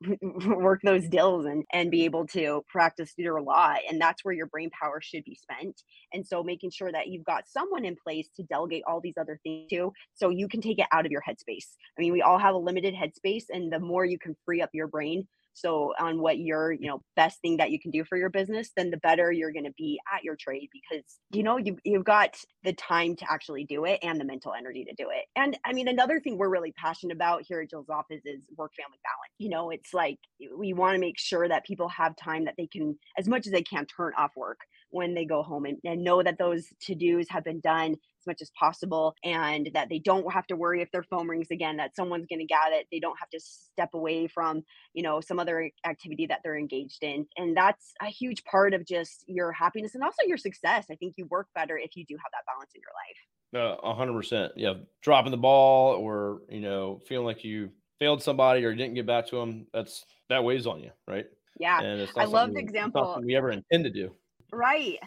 work 0.46 0.80
those 0.84 1.08
deals 1.08 1.46
and 1.46 1.64
and 1.72 1.90
be 1.90 2.04
able 2.04 2.26
to 2.26 2.64
practice 2.68 3.12
your 3.16 3.40
law 3.40 3.74
and 3.88 4.00
that's 4.00 4.24
where 4.24 4.34
your 4.34 4.46
brain 4.46 4.70
power 4.70 5.00
should 5.00 5.24
be 5.24 5.34
spent. 5.34 5.82
And 6.12 6.26
so 6.26 6.42
making 6.42 6.70
sure 6.70 6.92
that 6.92 7.08
you've 7.08 7.24
got 7.24 7.48
someone 7.48 7.84
in 7.84 7.96
place 7.96 8.28
to 8.36 8.42
delegate 8.42 8.82
all 8.86 9.00
these 9.00 9.16
other 9.20 9.38
things 9.42 9.68
to 9.70 9.92
so 10.14 10.30
you 10.30 10.48
can 10.48 10.60
take 10.60 10.78
it 10.78 10.86
out 10.92 11.06
of 11.06 11.12
your 11.12 11.22
headspace. 11.22 11.76
I 11.96 12.00
mean 12.00 12.12
we 12.12 12.22
all 12.22 12.38
have 12.38 12.54
a 12.54 12.58
limited 12.58 12.94
headspace 12.94 13.44
and 13.50 13.72
the 13.72 13.80
more 13.80 14.04
you 14.04 14.18
can 14.18 14.36
free 14.44 14.62
up 14.62 14.70
your 14.72 14.88
brain 14.88 15.26
so 15.54 15.92
on 15.98 16.20
what 16.20 16.38
your 16.38 16.72
you 16.72 16.88
know 16.88 17.02
best 17.16 17.40
thing 17.40 17.56
that 17.56 17.70
you 17.70 17.78
can 17.78 17.90
do 17.90 18.04
for 18.04 18.16
your 18.16 18.30
business 18.30 18.70
then 18.76 18.90
the 18.90 18.96
better 18.98 19.30
you're 19.30 19.52
going 19.52 19.64
to 19.64 19.72
be 19.76 19.98
at 20.14 20.24
your 20.24 20.36
trade 20.36 20.68
because 20.72 21.04
you 21.30 21.42
know 21.42 21.56
you, 21.56 21.76
you've 21.84 22.04
got 22.04 22.36
the 22.64 22.72
time 22.74 23.16
to 23.16 23.30
actually 23.30 23.64
do 23.64 23.84
it 23.84 23.98
and 24.02 24.20
the 24.20 24.24
mental 24.24 24.52
energy 24.54 24.84
to 24.84 24.94
do 24.94 25.08
it. 25.10 25.24
And 25.36 25.56
i 25.64 25.72
mean 25.72 25.88
another 25.88 26.20
thing 26.20 26.38
we're 26.38 26.48
really 26.48 26.72
passionate 26.72 27.14
about 27.14 27.42
here 27.46 27.60
at 27.60 27.70
jill's 27.70 27.88
office 27.88 28.22
is 28.24 28.40
work 28.56 28.72
family 28.74 28.98
balance. 29.02 29.34
You 29.38 29.50
know 29.50 29.70
it's 29.70 29.92
like 29.94 30.18
we 30.56 30.72
want 30.72 30.94
to 30.94 31.00
make 31.00 31.18
sure 31.18 31.48
that 31.48 31.64
people 31.64 31.88
have 31.88 32.16
time 32.16 32.44
that 32.44 32.54
they 32.56 32.66
can 32.66 32.98
as 33.18 33.28
much 33.28 33.46
as 33.46 33.52
they 33.52 33.62
can 33.62 33.86
turn 33.86 34.12
off 34.16 34.32
work 34.36 34.58
when 34.92 35.14
they 35.14 35.24
go 35.24 35.42
home 35.42 35.64
and, 35.64 35.78
and 35.84 36.04
know 36.04 36.22
that 36.22 36.38
those 36.38 36.68
to 36.82 36.94
dos 36.94 37.26
have 37.28 37.44
been 37.44 37.60
done 37.60 37.92
as 37.92 38.26
much 38.26 38.40
as 38.40 38.50
possible 38.58 39.14
and 39.24 39.70
that 39.74 39.88
they 39.88 39.98
don't 39.98 40.32
have 40.32 40.46
to 40.46 40.54
worry 40.54 40.80
if 40.80 40.90
their 40.92 41.02
phone 41.02 41.26
rings 41.26 41.50
again 41.50 41.76
that 41.78 41.96
someone's 41.96 42.26
going 42.26 42.38
to 42.38 42.46
get 42.46 42.72
it 42.72 42.86
they 42.92 43.00
don't 43.00 43.18
have 43.18 43.30
to 43.30 43.40
step 43.40 43.90
away 43.94 44.28
from 44.28 44.62
you 44.94 45.02
know 45.02 45.20
some 45.20 45.38
other 45.38 45.70
activity 45.84 46.26
that 46.26 46.40
they're 46.44 46.56
engaged 46.56 47.02
in 47.02 47.26
and 47.36 47.56
that's 47.56 47.92
a 48.00 48.06
huge 48.06 48.44
part 48.44 48.74
of 48.74 48.86
just 48.86 49.24
your 49.26 49.50
happiness 49.50 49.94
and 49.94 50.04
also 50.04 50.22
your 50.26 50.38
success 50.38 50.86
i 50.90 50.94
think 50.94 51.14
you 51.16 51.26
work 51.26 51.48
better 51.54 51.76
if 51.76 51.96
you 51.96 52.04
do 52.06 52.14
have 52.16 52.30
that 52.32 52.44
balance 52.46 52.70
in 52.74 52.80
your 52.80 52.92
life 52.94 53.18
uh, 53.54 53.76
a 53.82 53.94
hundred 53.94 54.14
percent. 54.14 54.52
Yeah, 54.56 54.74
dropping 55.02 55.30
the 55.30 55.36
ball 55.36 55.94
or 55.94 56.40
you 56.48 56.60
know 56.60 57.00
feeling 57.06 57.26
like 57.26 57.44
you 57.44 57.70
failed 57.98 58.22
somebody 58.22 58.64
or 58.64 58.74
didn't 58.74 58.94
get 58.94 59.06
back 59.06 59.28
to 59.28 59.36
them. 59.36 59.66
That's 59.72 60.04
that 60.28 60.42
weighs 60.42 60.66
on 60.66 60.80
you, 60.80 60.90
right? 61.06 61.26
Yeah, 61.58 61.80
and 61.80 62.08
I 62.16 62.24
love 62.24 62.54
the 62.54 62.60
example 62.60 63.20
we 63.22 63.36
ever 63.36 63.50
intend 63.50 63.84
to 63.84 63.90
do. 63.90 64.14
Right. 64.52 64.98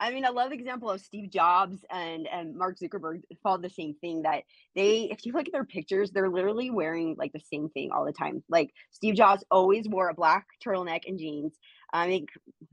I 0.00 0.10
mean, 0.10 0.24
I 0.24 0.30
love 0.30 0.50
the 0.50 0.56
example 0.56 0.90
of 0.90 1.00
Steve 1.00 1.30
Jobs 1.30 1.84
and 1.90 2.26
and 2.26 2.56
Mark 2.56 2.78
Zuckerberg 2.78 3.22
followed 3.42 3.62
the 3.62 3.70
same 3.70 3.94
thing 3.94 4.22
that 4.22 4.42
they 4.74 5.08
if 5.10 5.24
you 5.24 5.32
look 5.32 5.46
at 5.46 5.52
their 5.52 5.64
pictures, 5.64 6.10
they're 6.10 6.30
literally 6.30 6.70
wearing 6.70 7.16
like 7.18 7.32
the 7.32 7.40
same 7.40 7.68
thing 7.70 7.90
all 7.92 8.04
the 8.04 8.12
time. 8.12 8.42
Like 8.48 8.70
Steve 8.90 9.14
Jobs 9.14 9.44
always 9.50 9.88
wore 9.88 10.08
a 10.08 10.14
black 10.14 10.46
turtleneck 10.64 11.02
and 11.06 11.18
jeans. 11.18 11.54
I 11.94 12.08
think 12.08 12.30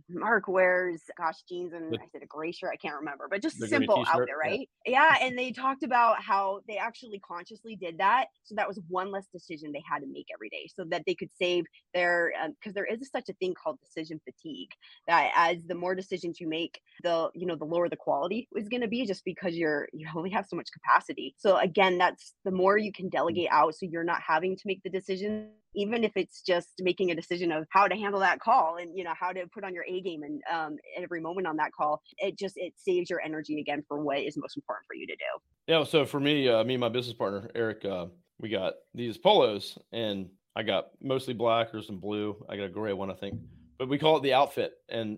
Mark 0.10 0.48
wears, 0.48 1.04
gosh, 1.16 1.44
jeans 1.48 1.74
and 1.74 1.94
The- 1.94 2.00
I 2.02 2.08
said 2.12 2.24
a 2.24 2.26
gray 2.26 2.52
shirt. 2.52 2.72
I 2.74 2.78
can't 2.78 2.96
remember, 2.96 3.28
but 3.30 3.42
just 3.42 3.60
simple 3.60 4.04
out 4.08 4.24
there, 4.26 4.38
right? 4.38 4.68
Yeah. 4.86 5.16
And 5.22 5.38
they 5.38 5.52
talked 5.52 5.84
about 5.84 6.22
how 6.22 6.62
they 6.68 6.78
actually 6.78 7.20
consciously 7.20 7.76
did 7.76 8.00
that. 8.00 8.28
So 8.44 8.56
that 8.56 8.68
was 8.68 8.80
one 8.88 9.12
less 9.12 9.28
decision 9.32 9.72
they 9.72 9.84
had 9.88 10.00
to 10.00 10.08
make 10.08 10.26
every 10.34 10.50
day 10.50 10.68
so 10.76 10.84
that 10.90 11.04
they 11.06 11.14
could 11.14 11.30
save 11.40 11.66
their, 11.94 12.34
um, 12.42 12.54
because 12.60 12.74
there 12.74 12.86
is 12.86 13.08
such 13.12 13.30
a 13.30 13.34
thing 13.34 13.54
called 13.54 13.80
decision 13.80 14.20
fatigue 14.26 14.72
that 15.08 15.32
as 15.36 15.58
the 15.68 15.76
more 15.76 15.94
decisions 15.94 16.40
you 16.40 16.48
make, 16.48 16.82
the, 17.04 17.11
you 17.34 17.46
know, 17.46 17.56
the 17.56 17.66
lower 17.66 17.90
the 17.90 17.96
quality 17.96 18.48
is 18.56 18.70
going 18.70 18.82
to 18.82 18.88
be 18.88 19.06
just 19.06 19.24
because 19.26 19.56
you're, 19.56 19.88
you 19.94 20.08
only 20.16 20.30
have 20.30 20.46
so 20.48 20.56
much 20.56 20.70
capacity. 20.72 21.36
So 21.38 21.58
again, 21.58 21.98
that's 21.98 22.34
the 22.46 22.52
more 22.52 22.78
you 22.78 22.92
can 22.92 23.10
delegate 23.10 23.50
out 23.52 23.76
so 23.76 23.86
you're 23.86 24.04
not 24.04 24.22
having 24.26 24.56
to 24.56 24.64
make 24.66 24.82
the 24.84 24.90
decision 24.90 25.50
even 25.74 26.04
if 26.04 26.12
it's 26.16 26.42
just 26.42 26.70
making 26.80 27.12
a 27.12 27.16
decision 27.16 27.52
of 27.52 27.66
how 27.70 27.88
to 27.88 27.96
handle 27.96 28.20
that 28.20 28.40
call 28.40 28.78
and 28.78 28.98
you 28.98 29.04
know 29.04 29.14
how 29.18 29.32
to 29.32 29.46
put 29.54 29.64
on 29.64 29.74
your 29.74 29.86
a 29.88 30.02
game 30.02 30.24
and 30.24 30.42
um, 30.52 30.76
every 30.98 31.22
moment 31.22 31.48
on 31.48 31.56
that 31.56 31.72
call 31.72 32.02
it 32.18 32.38
just 32.38 32.56
it 32.58 32.74
saves 32.76 33.10
your 33.10 33.22
energy 33.22 33.60
again 33.60 33.84
for 33.88 34.02
what 34.02 34.20
is 34.20 34.36
most 34.38 34.58
important 34.58 34.86
for 34.86 34.96
you 34.96 35.08
to 35.08 35.16
do 35.16 35.74
Yeah. 35.74 35.84
So 35.84 36.06
for 36.06 36.20
me, 36.20 36.50
uh, 36.50 36.64
me 36.64 36.74
and 36.74 36.82
my 36.82 36.90
business 36.90 37.16
partner 37.16 37.50
Eric, 37.56 37.86
uh, 37.86 38.08
we 38.40 38.50
got 38.50 38.74
these 38.94 39.18
polos, 39.18 39.78
and 39.92 40.30
I 40.56 40.64
got 40.64 40.88
mostly 41.02 41.34
black 41.34 41.74
or 41.74 41.82
some 41.82 42.00
blue. 42.00 42.36
I 42.50 42.58
got 42.58 42.64
a 42.64 42.70
gray 42.70 42.94
one, 42.94 43.12
I 43.12 43.14
think, 43.14 43.40
but 43.78 43.88
we 43.88 43.98
call 43.98 44.18
it 44.18 44.24
the 44.24 44.34
outfit. 44.34 44.74
And 44.90 45.18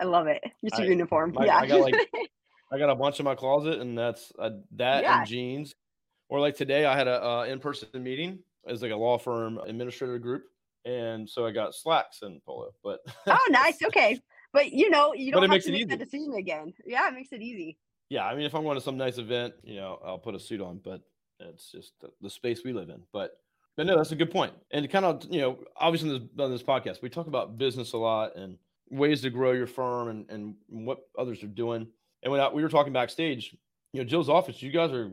i 0.00 0.04
love 0.04 0.26
it 0.26 0.42
just 0.64 0.78
your 0.78 0.86
I- 0.86 0.90
uniform 0.90 1.32
my- 1.34 1.46
yeah 1.46 1.58
I 1.58 1.66
got, 1.66 1.80
like, 1.80 1.94
I 2.72 2.78
got 2.78 2.90
a 2.90 2.94
bunch 2.96 3.20
in 3.20 3.24
my 3.24 3.36
closet, 3.36 3.80
and 3.80 3.96
that's 3.96 4.32
uh, 4.38 4.50
that 4.72 5.04
Yeah. 5.04 5.18
and 5.18 5.26
jeans. 5.28 5.74
Or 6.28 6.40
like 6.40 6.56
today, 6.56 6.84
I 6.84 6.96
had 6.96 7.06
a 7.06 7.24
uh, 7.24 7.44
in-person 7.44 7.88
meeting 7.94 8.40
as 8.66 8.82
like 8.82 8.90
a 8.90 8.96
law 8.96 9.18
firm 9.18 9.58
administrator 9.58 10.18
group, 10.18 10.42
and 10.84 11.30
so 11.30 11.46
I 11.46 11.52
got 11.52 11.76
slacks 11.76 12.22
and 12.22 12.42
polo. 12.44 12.72
But 12.82 13.00
oh 13.28 13.46
nice 13.50 13.80
okay 13.84 14.20
but 14.52 14.72
you 14.72 14.90
know 14.90 15.12
you 15.14 15.30
don't 15.30 15.42
it 15.42 15.46
have 15.46 15.50
makes 15.50 15.66
to 15.66 15.72
make 15.72 15.88
that 15.88 15.98
decision 15.98 16.34
again 16.34 16.72
yeah 16.86 17.08
it 17.08 17.14
makes 17.14 17.32
it 17.32 17.42
easy 17.42 17.76
yeah, 18.08 18.24
I 18.24 18.36
mean, 18.36 18.46
if 18.46 18.54
I'm 18.54 18.62
going 18.62 18.76
to 18.76 18.80
some 18.80 18.96
nice 18.96 19.18
event, 19.18 19.54
you 19.64 19.76
know, 19.76 19.98
I'll 20.04 20.18
put 20.18 20.34
a 20.36 20.38
suit 20.38 20.60
on, 20.60 20.80
but 20.84 21.00
it's 21.40 21.72
just 21.72 21.92
the, 22.00 22.08
the 22.20 22.30
space 22.30 22.62
we 22.64 22.72
live 22.72 22.88
in. 22.88 23.02
But 23.12 23.32
but 23.76 23.84
no, 23.86 23.96
that's 23.96 24.12
a 24.12 24.16
good 24.16 24.30
point. 24.30 24.52
And 24.70 24.88
kind 24.88 25.04
of, 25.04 25.26
you 25.28 25.40
know, 25.40 25.58
obviously 25.76 26.10
on 26.10 26.20
this, 26.20 26.44
on 26.44 26.50
this 26.52 26.62
podcast, 26.62 27.02
we 27.02 27.10
talk 27.10 27.26
about 27.26 27.58
business 27.58 27.92
a 27.92 27.98
lot 27.98 28.36
and 28.36 28.56
ways 28.90 29.22
to 29.22 29.30
grow 29.30 29.52
your 29.52 29.66
firm 29.66 30.08
and, 30.08 30.30
and 30.30 30.54
what 30.68 31.00
others 31.18 31.42
are 31.42 31.48
doing. 31.48 31.86
And 32.22 32.32
when 32.32 32.40
I, 32.40 32.48
we 32.48 32.62
were 32.62 32.68
talking 32.68 32.92
backstage, 32.92 33.56
you 33.92 34.00
know, 34.00 34.08
Jill's 34.08 34.28
office, 34.28 34.62
you 34.62 34.70
guys 34.70 34.92
are 34.92 35.10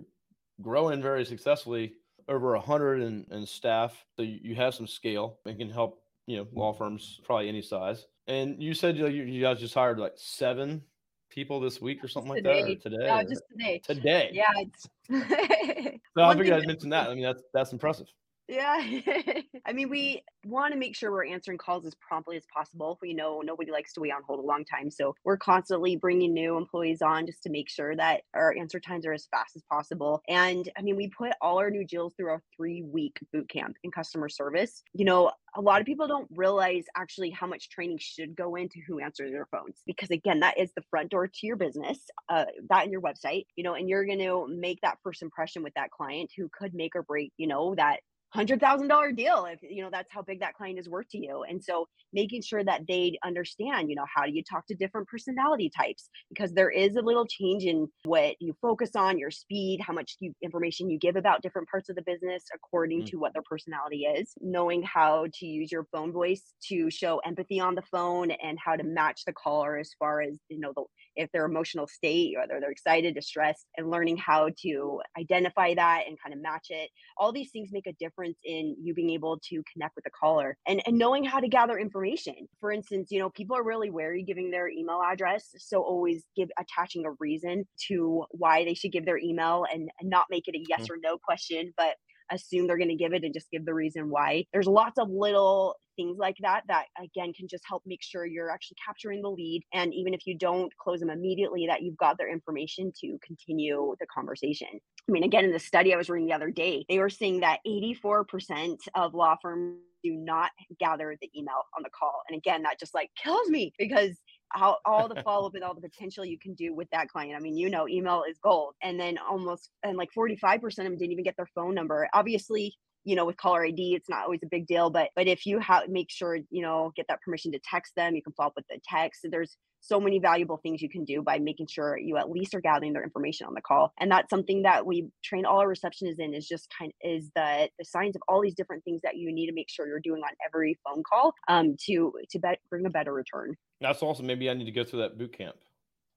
growing 0.62 1.02
very 1.02 1.26
successfully, 1.26 1.94
over 2.28 2.56
a 2.56 2.60
hundred 2.60 3.02
and, 3.02 3.26
and 3.32 3.48
staff. 3.48 4.06
So 4.16 4.24
you, 4.24 4.56
have 4.56 4.74
some 4.74 4.88
scale 4.88 5.40
and 5.46 5.58
can 5.58 5.70
help, 5.70 6.02
you 6.28 6.38
know, 6.38 6.48
law 6.54 6.74
firms 6.74 7.20
probably 7.24 7.50
any 7.50 7.62
size. 7.62 8.06
And 8.28 8.62
you 8.62 8.74
said 8.74 8.98
you, 8.98 9.08
you 9.08 9.42
guys 9.42 9.60
just 9.60 9.74
hired 9.74 10.00
like 10.00 10.14
seven 10.16 10.82
people 11.30 11.60
this 11.60 11.82
week 11.82 12.04
or 12.04 12.08
something 12.08 12.32
like 12.32 12.44
that 12.44 12.82
today. 12.82 13.10
or- 13.10 13.24
just 13.24 13.44
today 13.52 13.82
today. 13.84 14.30
yeah 14.32 14.52
it's 14.56 14.88
So 16.16 16.24
I 16.24 16.36
figured 16.38 16.56
I'd 16.56 16.68
mention 16.68 16.90
that. 16.90 17.10
I 17.10 17.16
mean, 17.16 17.24
that's 17.24 17.42
that's 17.54 17.74
impressive. 17.74 18.08
Yeah. 18.54 18.78
I 19.66 19.74
mean, 19.74 19.90
we 19.90 20.24
want 20.46 20.74
to 20.74 20.80
make 20.80 20.96
sure 20.96 21.12
we're 21.12 21.26
answering 21.26 21.58
calls 21.58 21.88
as 21.88 21.96
promptly 21.96 22.38
as 22.38 22.46
possible. 22.54 23.00
We 23.02 23.16
know 23.16 23.42
nobody 23.44 23.72
likes 23.72 23.94
to 23.94 24.02
wait 24.02 24.12
on 24.12 24.22
hold 24.28 24.40
a 24.40 24.48
long 24.48 24.64
time. 24.64 24.92
So 24.92 25.16
we're 25.24 25.38
constantly 25.38 25.96
bringing 25.96 26.36
new 26.36 26.56
employees 26.56 27.02
on 27.02 27.26
just 27.26 27.42
to 27.44 27.50
make 27.50 27.68
sure 27.68 27.96
that 27.96 28.22
our 28.36 28.56
answer 28.56 28.80
times 28.80 29.08
are 29.08 29.14
as 29.14 29.26
fast 29.32 29.56
as 29.56 29.64
possible. 29.64 30.22
And 30.30 30.70
I 30.78 30.84
mean, 30.84 30.96
we 30.96 31.08
put 31.08 31.32
all 31.42 31.58
our 31.58 31.72
new 31.72 31.84
deals 31.84 32.14
through 32.14 32.30
our 32.30 32.44
three 32.56 32.84
week 32.84 33.18
boot 33.32 33.50
camp 33.50 33.76
in 33.84 33.90
customer 33.90 34.30
service. 34.30 34.84
You 34.94 35.06
know, 35.06 35.32
a 35.56 35.62
lot 35.62 35.82
of 35.82 35.88
people 35.88 36.08
don't 36.08 36.28
realize 36.36 36.86
actually 36.96 37.32
how 37.32 37.48
much 37.48 37.70
training 37.70 37.98
should 38.00 38.36
go 38.36 38.56
into 38.56 38.80
who 38.88 39.00
answers 39.00 39.32
their 39.32 39.48
phones 39.52 39.82
because 39.86 40.10
again 40.10 40.40
that 40.40 40.58
is 40.58 40.72
the 40.76 40.82
front 40.90 41.10
door 41.10 41.28
to 41.28 41.46
your 41.48 41.56
business 41.56 42.00
uh, 42.30 42.46
that 42.70 42.84
and 42.84 42.92
your 42.92 43.02
website 43.02 43.46
you 43.56 43.64
know 43.64 43.76
and 43.76 43.88
you're 43.88 44.06
going 44.06 44.20
to 44.20 44.48
make 44.48 44.80
that 44.82 44.98
first 45.04 45.22
impression 45.22 45.64
with 45.64 45.74
that 45.76 45.92
client 45.92 46.32
who 46.36 46.50
could 46.58 46.74
make 46.74 46.96
or 46.96 47.04
break 47.04 47.32
you 47.38 47.48
know 47.48 47.76
that 47.76 48.00
hundred 48.34 48.60
thousand 48.60 48.88
dollar 48.88 49.12
deal 49.12 49.46
if 49.52 49.60
you 49.62 49.84
know 49.84 49.90
that's 49.92 50.12
how 50.12 50.22
big 50.22 50.40
that 50.40 50.54
client 50.56 50.80
is 50.80 50.90
worth 50.90 51.08
to 51.10 51.18
you. 51.18 51.44
And 51.48 51.64
so 51.64 51.88
making 52.14 52.42
sure 52.42 52.64
that 52.64 52.82
they 52.88 53.18
understand 53.24 53.90
you 53.90 53.96
know 53.96 54.06
how 54.14 54.26
do 54.26 54.32
you 54.32 54.44
talk 54.44 54.66
to 54.68 54.76
different 54.76 55.08
personality 55.08 55.70
types? 55.76 56.10
Because 56.30 56.52
there 56.54 56.70
is 56.70 56.96
a 56.96 57.02
little 57.02 57.26
change 57.26 57.64
in 57.64 57.88
what 58.06 58.36
you 58.40 58.54
focus 58.62 58.92
on 58.96 59.18
your 59.18 59.32
speed 59.32 59.80
how 59.86 59.94
much 59.94 60.16
you, 60.20 60.34
information 60.42 60.90
you 60.90 60.98
give 60.98 61.16
about 61.16 61.42
different 61.42 61.70
parts 61.70 61.90
of 61.90 61.96
the 61.96 62.02
business 62.02 62.44
according 62.54 62.94
Mm. 62.94 63.06
to 63.08 63.18
what 63.18 63.34
their 63.34 63.42
personality 63.50 64.04
is. 64.06 64.34
Knowing 64.42 64.84
how 64.84 65.26
to 65.40 65.46
use 65.46 65.72
your 65.72 65.86
phone 65.92 66.12
voice 66.12 66.54
to 66.70 66.90
show 66.90 67.20
empathy 67.26 67.60
on 67.60 67.76
the 67.76 67.82
phone 67.82 68.32
and 68.32 68.58
how 68.64 68.76
to 68.76 68.84
match 68.84 69.24
the 69.26 69.34
caller 69.34 69.78
as 69.78 69.92
far 70.00 70.22
as 70.22 70.38
you 70.50 70.60
know 70.60 70.74
the 70.76 70.84
if 71.16 71.32
their 71.32 71.46
emotional 71.46 71.88
state 71.88 72.36
whether 72.38 72.60
they're 72.60 72.72
excited 72.72 73.16
distressed 73.16 73.66
and 73.78 73.90
learning 73.90 74.18
how 74.18 74.50
to 74.62 75.00
identify 75.18 75.74
that 75.74 76.04
and 76.08 76.18
kind 76.22 76.34
of 76.34 76.42
match 76.42 76.68
it. 76.70 76.90
All 77.18 77.32
these 77.32 77.52
things 77.52 77.70
make 77.72 77.88
a 77.88 77.94
difference 77.94 78.38
in 78.44 78.76
you 78.82 78.94
being 78.94 79.12
able 79.12 79.40
to 79.50 79.64
connect 79.72 79.96
with 79.96 80.04
the 80.04 80.12
caller 80.12 80.58
and, 80.68 80.82
and 80.86 80.98
knowing 80.98 81.24
how 81.24 81.40
to 81.40 81.48
gather 81.48 81.78
information. 81.78 82.36
For 82.60 82.72
instance 82.72 83.10
you 83.12 83.20
know 83.20 83.30
people 83.30 83.58
are 83.58 83.64
really 83.64 83.90
wary 83.90 84.24
giving 84.24 84.52
their 84.52 84.70
email 84.70 85.02
address 85.04 85.50
so 85.58 85.82
always 85.82 86.24
give 86.36 86.50
attaching 86.60 87.06
a 87.06 87.12
reason 87.20 87.66
to 87.88 88.26
why 88.32 88.66
they 88.66 88.74
should 88.74 88.92
give 88.92 89.06
their 89.06 89.18
email 89.18 89.66
and, 89.72 89.90
and 90.00 90.10
not 90.10 90.26
make 90.30 90.48
it 90.48 90.56
a 90.56 90.64
yes 90.68 90.88
mm. 90.88 90.92
or 90.92 90.98
no 91.02 91.18
question 91.18 91.74
but 91.78 91.96
assume 92.32 92.68
they're 92.68 92.78
going 92.78 92.90
to 92.90 92.96
give 92.96 93.14
it 93.14 93.24
and 93.24 93.34
just 93.34 93.52
give 93.52 93.66
the 93.66 93.74
reason 93.74 94.10
why. 94.10 94.46
There's 94.54 94.68
lots 94.68 95.00
of 95.00 95.10
little 95.10 95.76
things 95.96 96.18
like 96.18 96.38
that 96.42 96.64
that 96.68 96.86
again 97.02 97.34
can 97.34 97.48
just 97.48 97.64
help 97.68 97.84
make 97.86 98.02
sure 98.02 98.26
you're 98.26 98.52
actually 98.52 98.78
capturing 98.86 99.22
the 99.22 99.30
lead 99.30 99.64
and 99.74 99.94
even 99.94 100.14
if 100.14 100.26
you 100.26 100.38
don't 100.38 100.76
close 100.78 101.00
them 101.00 101.10
immediately 101.10 101.66
that 101.68 101.82
you've 101.82 101.98
got 101.98 102.18
their 102.18 102.32
information 102.32 102.92
to 103.00 103.18
continue 103.26 103.96
the 104.00 104.08
conversation 104.08 104.80
I 105.08 105.12
mean, 105.12 105.24
again, 105.24 105.44
in 105.44 105.52
the 105.52 105.60
study 105.60 105.94
I 105.94 105.98
was 105.98 106.10
reading 106.10 106.28
the 106.28 106.34
other 106.34 106.50
day, 106.50 106.86
they 106.88 107.00
were 107.00 107.10
saying 107.10 107.42
that 107.42 107.60
84% 107.68 108.78
of 108.96 109.14
law 109.14 109.36
firms 109.42 109.80
do 110.04 110.14
not 110.14 110.52
gather 110.80 111.18
the 111.22 111.30
email 111.38 111.64
on 111.76 111.84
the 111.84 111.90
call. 111.90 112.22
And 112.30 112.38
again, 112.38 112.64
that 112.64 112.80
just 112.80 112.94
like 112.94 113.10
kills 113.22 113.50
me 113.50 113.74
because 113.78 114.18
how 114.50 114.78
all 114.86 115.10
the 115.10 115.22
follow 115.24 115.48
up 115.48 115.56
and 115.56 115.64
all 115.64 115.74
the 115.74 115.82
potential 115.82 116.24
you 116.24 116.40
can 116.40 116.54
do 116.54 116.74
with 116.74 116.90
that 116.92 117.10
client. 117.10 117.36
I 117.36 117.40
mean, 117.40 117.58
you 117.58 117.70
know, 117.70 117.88
email 117.88 118.24
is 118.30 118.38
gold. 118.42 118.76
And 118.82 119.00
then 119.00 119.18
almost, 119.18 119.72
and 119.84 119.98
like 119.98 120.10
45% 120.18 120.64
of 120.64 120.76
them 120.76 120.98
didn't 120.98 121.12
even 121.12 121.24
get 121.24 121.36
their 121.36 121.50
phone 121.54 121.76
number. 121.76 122.08
Obviously, 122.14 122.74
you 123.04 123.16
know 123.16 123.26
with 123.26 123.38
caller 123.38 123.66
id 123.66 123.94
it's 123.94 124.10
not 124.10 124.24
always 124.24 124.42
a 124.44 124.48
big 124.48 124.66
deal 124.68 124.90
but 124.90 125.10
but 125.16 125.28
if 125.28 125.46
you 125.46 125.60
have 125.60 125.88
make 125.90 126.10
sure 126.10 126.38
you 126.50 126.62
know 126.62 126.92
get 126.96 127.06
that 127.08 127.22
permission 127.22 127.52
to 127.52 127.60
text 127.60 127.94
them 127.96 128.16
you 128.16 128.22
can 128.22 128.34
follow 128.34 128.48
up 128.48 128.54
with 128.56 128.68
the 128.70 128.80
text 128.88 129.26
there's 129.32 129.58
so 129.86 130.00
many 130.00 130.18
valuable 130.18 130.58
things 130.64 130.82
you 130.82 130.88
can 130.88 131.04
do 131.04 131.22
by 131.22 131.38
making 131.40 131.68
sure 131.68 131.98
you 131.98 132.16
at 132.16 132.30
least 132.30 132.56
are 132.56 132.62
gathering 132.62 132.94
their 132.94 133.04
information 133.04 133.46
on 133.46 133.54
the 133.54 133.62
call 133.62 133.92
and 134.00 134.10
that's 134.10 134.30
something 134.30 134.62
that 134.62 134.86
we 134.86 135.08
train 135.24 135.46
all 135.46 135.60
our 135.60 135.68
receptionists 135.68 136.20
in 136.20 136.34
is 136.34 136.48
just 136.48 136.68
kind 136.78 136.92
of, 137.04 137.12
is 137.12 137.30
the 137.36 137.70
the 137.78 137.86
signs 137.86 138.16
of 138.16 138.22
all 138.28 138.42
these 138.42 138.56
different 138.56 138.84
things 138.86 139.02
that 139.04 139.18
you 139.18 139.34
need 139.34 139.48
to 139.48 139.54
make 139.54 139.70
sure 139.70 139.88
you're 139.88 140.00
doing 140.00 140.22
on 140.22 140.32
every 140.46 140.80
phone 140.86 141.04
call 141.04 141.34
um 141.50 141.76
to 141.78 142.14
to 142.30 142.40
bet, 142.40 142.60
bring 142.70 142.86
a 142.86 142.90
better 142.90 143.14
return 143.14 143.56
That's 143.82 144.02
awesome. 144.02 144.26
Maybe 144.26 144.50
I 144.50 144.54
need 144.54 144.66
to 144.66 144.72
go 144.72 144.86
through 144.86 145.02
that 145.02 145.18
boot 145.18 145.38
camp. 145.38 145.58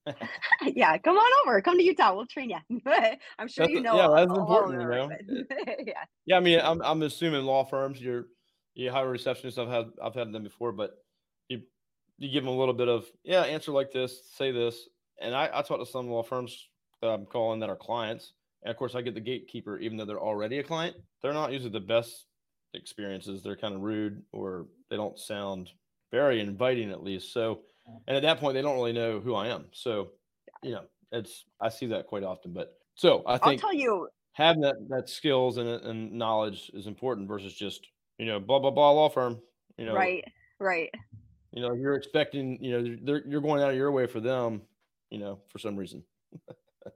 yeah 0.74 0.96
come 0.98 1.16
on 1.16 1.32
over 1.46 1.60
come 1.60 1.76
to 1.76 1.84
utah 1.84 2.14
we'll 2.14 2.26
train 2.26 2.50
you 2.50 2.80
i'm 3.38 3.48
sure 3.48 3.64
That's 3.64 3.72
you 3.72 3.80
know 3.80 3.96
yeah, 3.96 4.08
that's 4.14 4.38
important, 4.38 4.80
you 4.82 4.88
know. 4.88 5.10
yeah 5.84 6.04
Yeah, 6.26 6.36
I 6.36 6.40
mean, 6.40 6.60
I'm 6.62 6.82
I'm 6.82 7.02
assuming 7.02 7.44
law 7.44 7.64
firms, 7.64 8.00
you're 8.00 8.26
you 8.74 8.90
hire 8.90 9.06
receptionists. 9.06 9.58
I've 9.58 9.68
had 9.68 9.86
I've 10.02 10.14
had 10.14 10.32
them 10.32 10.42
before, 10.42 10.72
but 10.72 10.92
you 11.48 11.62
you 12.18 12.30
give 12.30 12.44
them 12.44 12.52
a 12.52 12.58
little 12.58 12.74
bit 12.74 12.88
of 12.88 13.06
yeah, 13.24 13.42
answer 13.42 13.72
like 13.72 13.92
this, 13.92 14.30
say 14.34 14.52
this, 14.52 14.88
and 15.20 15.34
I 15.34 15.50
I 15.52 15.62
talk 15.62 15.80
to 15.80 15.86
some 15.86 16.08
law 16.08 16.22
firms 16.22 16.68
that 17.00 17.08
I'm 17.08 17.26
calling 17.26 17.60
that 17.60 17.70
are 17.70 17.76
clients, 17.76 18.32
and 18.62 18.70
of 18.70 18.76
course 18.76 18.94
I 18.94 19.02
get 19.02 19.14
the 19.14 19.20
gatekeeper, 19.20 19.78
even 19.78 19.96
though 19.96 20.04
they're 20.04 20.20
already 20.20 20.58
a 20.58 20.62
client. 20.62 20.96
They're 21.22 21.32
not 21.32 21.52
usually 21.52 21.70
the 21.70 21.80
best 21.80 22.26
experiences. 22.74 23.42
They're 23.42 23.56
kind 23.56 23.74
of 23.74 23.80
rude 23.80 24.22
or 24.32 24.66
they 24.90 24.96
don't 24.96 25.18
sound 25.18 25.70
very 26.12 26.40
inviting 26.40 26.90
at 26.90 27.02
least. 27.02 27.32
So, 27.32 27.62
and 28.06 28.16
at 28.16 28.22
that 28.22 28.38
point 28.38 28.54
they 28.54 28.62
don't 28.62 28.76
really 28.76 28.92
know 28.92 29.20
who 29.20 29.34
I 29.34 29.48
am. 29.48 29.66
So, 29.72 30.10
you 30.62 30.72
know, 30.72 30.84
it's 31.12 31.44
I 31.60 31.68
see 31.68 31.86
that 31.86 32.06
quite 32.06 32.24
often. 32.24 32.52
But 32.52 32.76
so 32.94 33.22
I 33.26 33.38
think 33.38 33.62
i'll 33.62 33.70
tell 33.70 33.78
you 33.78 34.08
having 34.32 34.62
that 34.62 34.76
that 34.88 35.08
skills 35.08 35.56
and, 35.56 35.68
and 35.68 36.12
knowledge 36.12 36.70
is 36.74 36.86
important 36.86 37.28
versus 37.28 37.54
just 37.54 37.86
you 38.18 38.26
know 38.26 38.40
blah 38.40 38.58
blah 38.58 38.70
blah 38.70 38.90
law 38.90 39.08
firm 39.08 39.40
you 39.78 39.86
know 39.86 39.94
right 39.94 40.24
right 40.58 40.90
you 41.52 41.62
know 41.62 41.74
you're 41.74 41.94
expecting 41.94 42.62
you 42.62 42.72
know 42.72 42.96
they're, 43.02 43.26
you're 43.26 43.40
going 43.40 43.62
out 43.62 43.70
of 43.70 43.76
your 43.76 43.92
way 43.92 44.06
for 44.06 44.20
them 44.20 44.62
you 45.10 45.18
know 45.18 45.38
for 45.48 45.58
some 45.58 45.76
reason 45.76 46.02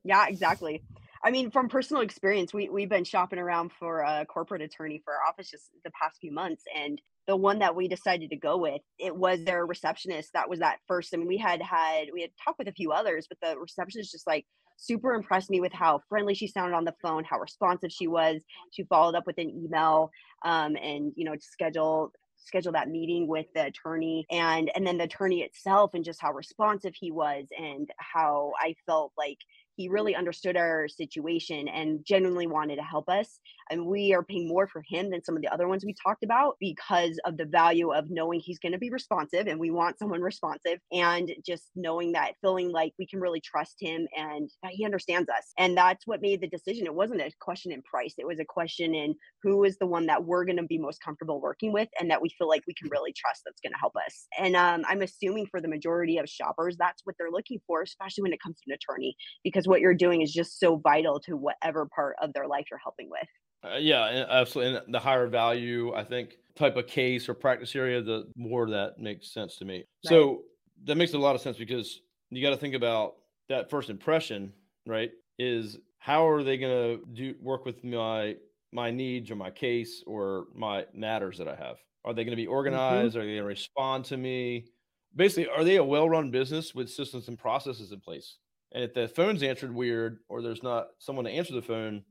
Yeah, 0.05 0.27
exactly. 0.29 0.83
I 1.23 1.31
mean, 1.31 1.51
from 1.51 1.69
personal 1.69 2.03
experience, 2.03 2.55
we 2.55 2.69
we've 2.69 2.89
been 2.89 3.05
shopping 3.05 3.39
around 3.39 3.73
for 3.79 4.01
a 4.01 4.25
corporate 4.25 4.63
attorney 4.63 5.03
for 5.05 5.13
our 5.15 5.29
office 5.29 5.51
just 5.51 5.71
the 5.85 5.91
past 5.91 6.19
few 6.21 6.33
months, 6.33 6.65
and 6.75 7.01
the 7.27 7.37
one 7.37 7.59
that 7.59 7.77
we 7.77 7.89
decided 7.89 8.31
to 8.31 8.37
go 8.37 8.57
with, 8.57 8.81
it 8.99 9.15
was 9.15 9.45
their 9.45 9.67
receptionist 9.67 10.33
that 10.33 10.49
was 10.49 10.61
that 10.61 10.79
first. 10.89 11.13
I 11.13 11.19
mean, 11.19 11.29
we 11.29 11.37
had 11.37 11.61
had 11.61 12.09
we 12.13 12.23
had 12.23 12.31
talked 12.43 12.59
with 12.59 12.69
a 12.69 12.73
few 12.73 12.93
others, 12.93 13.27
but 13.29 13.39
the 13.43 13.59
receptionist 13.59 14.13
just 14.13 14.27
like 14.27 14.47
super 14.79 15.13
impressed 15.13 15.51
me 15.51 15.61
with 15.61 15.75
how 15.75 16.01
friendly 16.09 16.35
she 16.35 16.47
sounded 16.47 16.75
on 16.75 16.87
the 16.87 16.95
phone, 17.03 17.23
how 17.25 17.39
responsive 17.39 17.93
she 17.93 18.07
was. 18.07 18.41
She 18.73 18.85
followed 18.85 19.15
up 19.15 19.27
with 19.27 19.37
an 19.37 19.51
email, 19.51 20.11
um, 20.43 20.75
and 20.77 21.13
you 21.17 21.27
know, 21.27 21.35
to 21.35 21.43
schedule 21.43 22.13
schedule 22.43 22.73
that 22.73 22.89
meeting 22.89 23.29
with 23.29 23.45
the 23.55 23.67
attorney 23.67 24.27
and 24.31 24.71
and 24.75 24.87
then 24.87 24.97
the 24.97 25.05
attorney 25.05 25.43
itself 25.43 25.93
and 25.93 26.05
just 26.05 26.23
how 26.23 26.33
responsive 26.33 26.95
he 26.99 27.11
was 27.11 27.47
and 27.59 27.91
how 27.99 28.53
I 28.59 28.75
felt 28.87 29.13
like 29.19 29.37
he 29.81 29.89
really 29.89 30.15
understood 30.15 30.59
our 30.59 30.89
situation 30.89 31.67
and 31.67 32.05
genuinely 32.07 32.47
wanted 32.47 32.77
to 32.77 32.83
help 32.83 33.09
us. 33.09 33.39
And 33.71 33.87
we 33.87 34.13
are 34.13 34.23
paying 34.23 34.47
more 34.47 34.67
for 34.67 34.83
him 34.87 35.11
than 35.11 35.25
some 35.25 35.37
of 35.37 35.43
the 35.43 35.49
other 35.49 35.69
ones 35.69 35.85
we 35.87 35.95
talked 36.07 36.23
about 36.23 36.57
because 36.61 37.19
of 37.25 37.39
the 37.39 37.47
value 37.47 37.93
of 37.93 38.11
knowing 38.11 38.41
he's 38.41 38.59
going 38.59 38.73
to 38.73 38.79
be 38.79 38.91
responsive 38.91 39.47
and 39.47 39.59
we 39.59 39.71
want 39.71 39.99
someone 39.99 40.21
responsive 40.21 40.81
and 40.93 41.33
just 41.47 41.71
knowing 41.77 42.13
that 42.13 42.35
feeling 42.43 42.73
like 42.73 42.93
we 42.99 43.07
can 43.07 43.21
really 43.21 43.41
trust 43.41 43.77
him 43.81 44.07
and 44.15 44.51
he 44.71 44.85
understands 44.85 45.31
us. 45.31 45.53
And 45.57 45.77
that's 45.77 46.07
what 46.07 46.21
made 46.21 46.43
the 46.43 46.49
decision. 46.49 46.85
It 46.85 46.95
wasn't 46.95 47.23
a 47.23 47.31
question 47.41 47.73
in 47.73 47.81
price, 47.83 48.15
it 48.19 48.27
was 48.27 48.41
a 48.41 48.45
question 48.45 48.95
in 48.95 49.15
who 49.43 49.65
is 49.65 49.79
the 49.79 49.87
one 49.87 50.05
that 50.07 50.23
we're 50.23 50.45
going 50.45 50.59
to 50.59 50.65
be 50.65 50.79
most 50.79 51.01
comfortable 51.03 51.41
working 51.41 51.73
with 51.73 51.89
and 51.99 52.11
that 52.11 52.21
we 52.21 52.29
feel 52.37 52.49
like 52.49 52.65
we 52.67 52.75
can 52.75 52.91
really 52.91 53.15
trust 53.17 53.43
that's 53.47 53.61
going 53.63 53.73
to 53.73 53.79
help 53.79 53.95
us. 54.05 54.27
And 54.39 54.57
um, 54.57 54.83
I'm 54.87 55.01
assuming 55.01 55.47
for 55.47 55.61
the 55.61 55.69
majority 55.69 56.19
of 56.19 56.29
shoppers, 56.29 56.77
that's 56.77 57.01
what 57.05 57.15
they're 57.19 57.31
looking 57.31 57.61
for, 57.67 57.81
especially 57.83 58.23
when 58.23 58.33
it 58.33 58.43
comes 58.43 58.57
to 58.57 58.63
an 58.69 58.75
attorney, 58.75 59.17
because 59.45 59.67
what 59.71 59.81
you're 59.81 59.95
doing 59.95 60.21
is 60.21 60.33
just 60.33 60.59
so 60.59 60.77
vital 60.77 61.21
to 61.21 61.37
whatever 61.37 61.87
part 61.87 62.17
of 62.21 62.33
their 62.35 62.47
life 62.47 62.67
you're 62.71 62.81
helping 62.83 63.09
with. 63.09 63.29
Uh, 63.63 63.77
yeah, 63.79 64.27
absolutely. 64.29 64.77
And 64.77 64.95
the 64.95 64.99
higher 64.99 65.29
value, 65.29 65.95
I 65.95 66.05
think, 66.05 66.37
type 66.57 66.77
of 66.77 66.87
case 66.87 67.29
or 67.29 67.35
practice 67.35 67.75
area, 67.77 68.03
the 68.03 68.31
more 68.37 68.69
that 68.69 68.99
makes 68.99 69.33
sense 69.33 69.57
to 69.57 69.65
me. 69.65 69.77
Right. 69.77 69.85
So 70.03 70.43
that 70.85 70.97
makes 70.97 71.15
a 71.15 71.19
lot 71.19 71.35
of 71.35 71.41
sense 71.41 71.57
because 71.57 72.01
you 72.31 72.43
got 72.43 72.51
to 72.51 72.57
think 72.57 72.75
about 72.75 73.15
that 73.49 73.71
first 73.71 73.91
impression, 73.91 74.53
right? 74.87 75.11
Is 75.39 75.79
how 75.99 76.29
are 76.29 76.43
they 76.43 76.59
going 76.59 76.73
to 76.99 77.07
do 77.13 77.35
work 77.41 77.65
with 77.65 77.85
my 77.85 78.37
my 78.73 78.91
needs 78.91 79.31
or 79.31 79.37
my 79.37 79.51
case 79.51 80.03
or 80.07 80.47
my 80.55 80.87
matters 80.95 81.39
that 81.39 81.49
I 81.49 81.55
have? 81.55 81.77
Are 82.05 82.15
they 82.15 82.25
going 82.25 82.33
to 82.33 82.37
be 82.37 82.45
mm-hmm. 82.45 82.53
organized? 82.53 83.15
Mm-hmm. 83.15 83.19
Are 83.19 83.27
they 83.27 83.33
going 83.33 83.43
to 83.43 83.45
respond 83.45 84.05
to 84.07 84.17
me? 84.17 84.67
Basically, 85.15 85.49
are 85.49 85.65
they 85.65 85.77
a 85.77 85.85
well-run 85.85 86.31
business 86.31 86.75
with 86.75 86.89
systems 86.89 87.29
and 87.29 87.39
processes 87.39 87.93
in 87.93 88.01
place? 88.01 88.37
And 88.73 88.85
if 88.85 88.95
the 88.95 89.09
phone's 89.09 89.43
answered 89.43 89.75
weird 89.75 90.19
or 90.29 90.43
there's 90.43 90.63
not 90.63 90.89
someone 90.99 91.25
to 91.25 91.31
answer 91.31 91.55
the 91.55 91.63
phone 91.63 92.03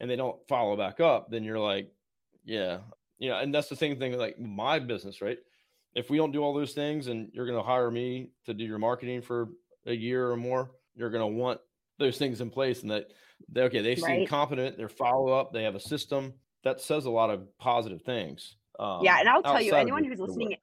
and 0.00 0.10
they 0.10 0.16
don't 0.16 0.36
follow 0.48 0.76
back 0.76 1.00
up, 1.00 1.30
then 1.30 1.44
you're 1.44 1.58
like, 1.58 1.90
yeah, 2.44 2.78
you 3.18 3.30
know, 3.30 3.38
and 3.38 3.54
that's 3.54 3.68
the 3.68 3.76
same 3.76 3.98
thing 3.98 4.16
like 4.18 4.38
my 4.38 4.78
business, 4.78 5.22
right? 5.22 5.38
If 5.94 6.10
we 6.10 6.18
don't 6.18 6.32
do 6.32 6.42
all 6.42 6.52
those 6.52 6.72
things 6.72 7.06
and 7.06 7.30
you're 7.32 7.46
going 7.46 7.58
to 7.58 7.64
hire 7.64 7.90
me 7.90 8.30
to 8.46 8.54
do 8.54 8.64
your 8.64 8.78
marketing 8.78 9.22
for 9.22 9.48
a 9.86 9.94
year 9.94 10.30
or 10.30 10.36
more, 10.36 10.72
you're 10.94 11.10
going 11.10 11.22
to 11.22 11.38
want 11.38 11.60
those 11.98 12.18
things 12.18 12.40
in 12.40 12.50
place 12.50 12.82
and 12.82 12.90
that 12.90 13.06
they, 13.48 13.62
okay, 13.62 13.80
they 13.80 13.94
seem 13.94 14.04
right. 14.04 14.28
competent, 14.28 14.76
they're 14.76 14.88
follow 14.88 15.32
up, 15.32 15.52
they 15.52 15.62
have 15.62 15.74
a 15.74 15.80
system 15.80 16.34
that 16.64 16.80
says 16.80 17.04
a 17.04 17.10
lot 17.10 17.30
of 17.30 17.46
positive 17.58 18.02
things. 18.02 18.56
Um, 18.78 19.00
yeah, 19.02 19.20
and 19.20 19.28
I'll 19.28 19.42
tell 19.42 19.62
you, 19.62 19.74
anyone 19.74 20.04
who's 20.04 20.18
listening, 20.18 20.56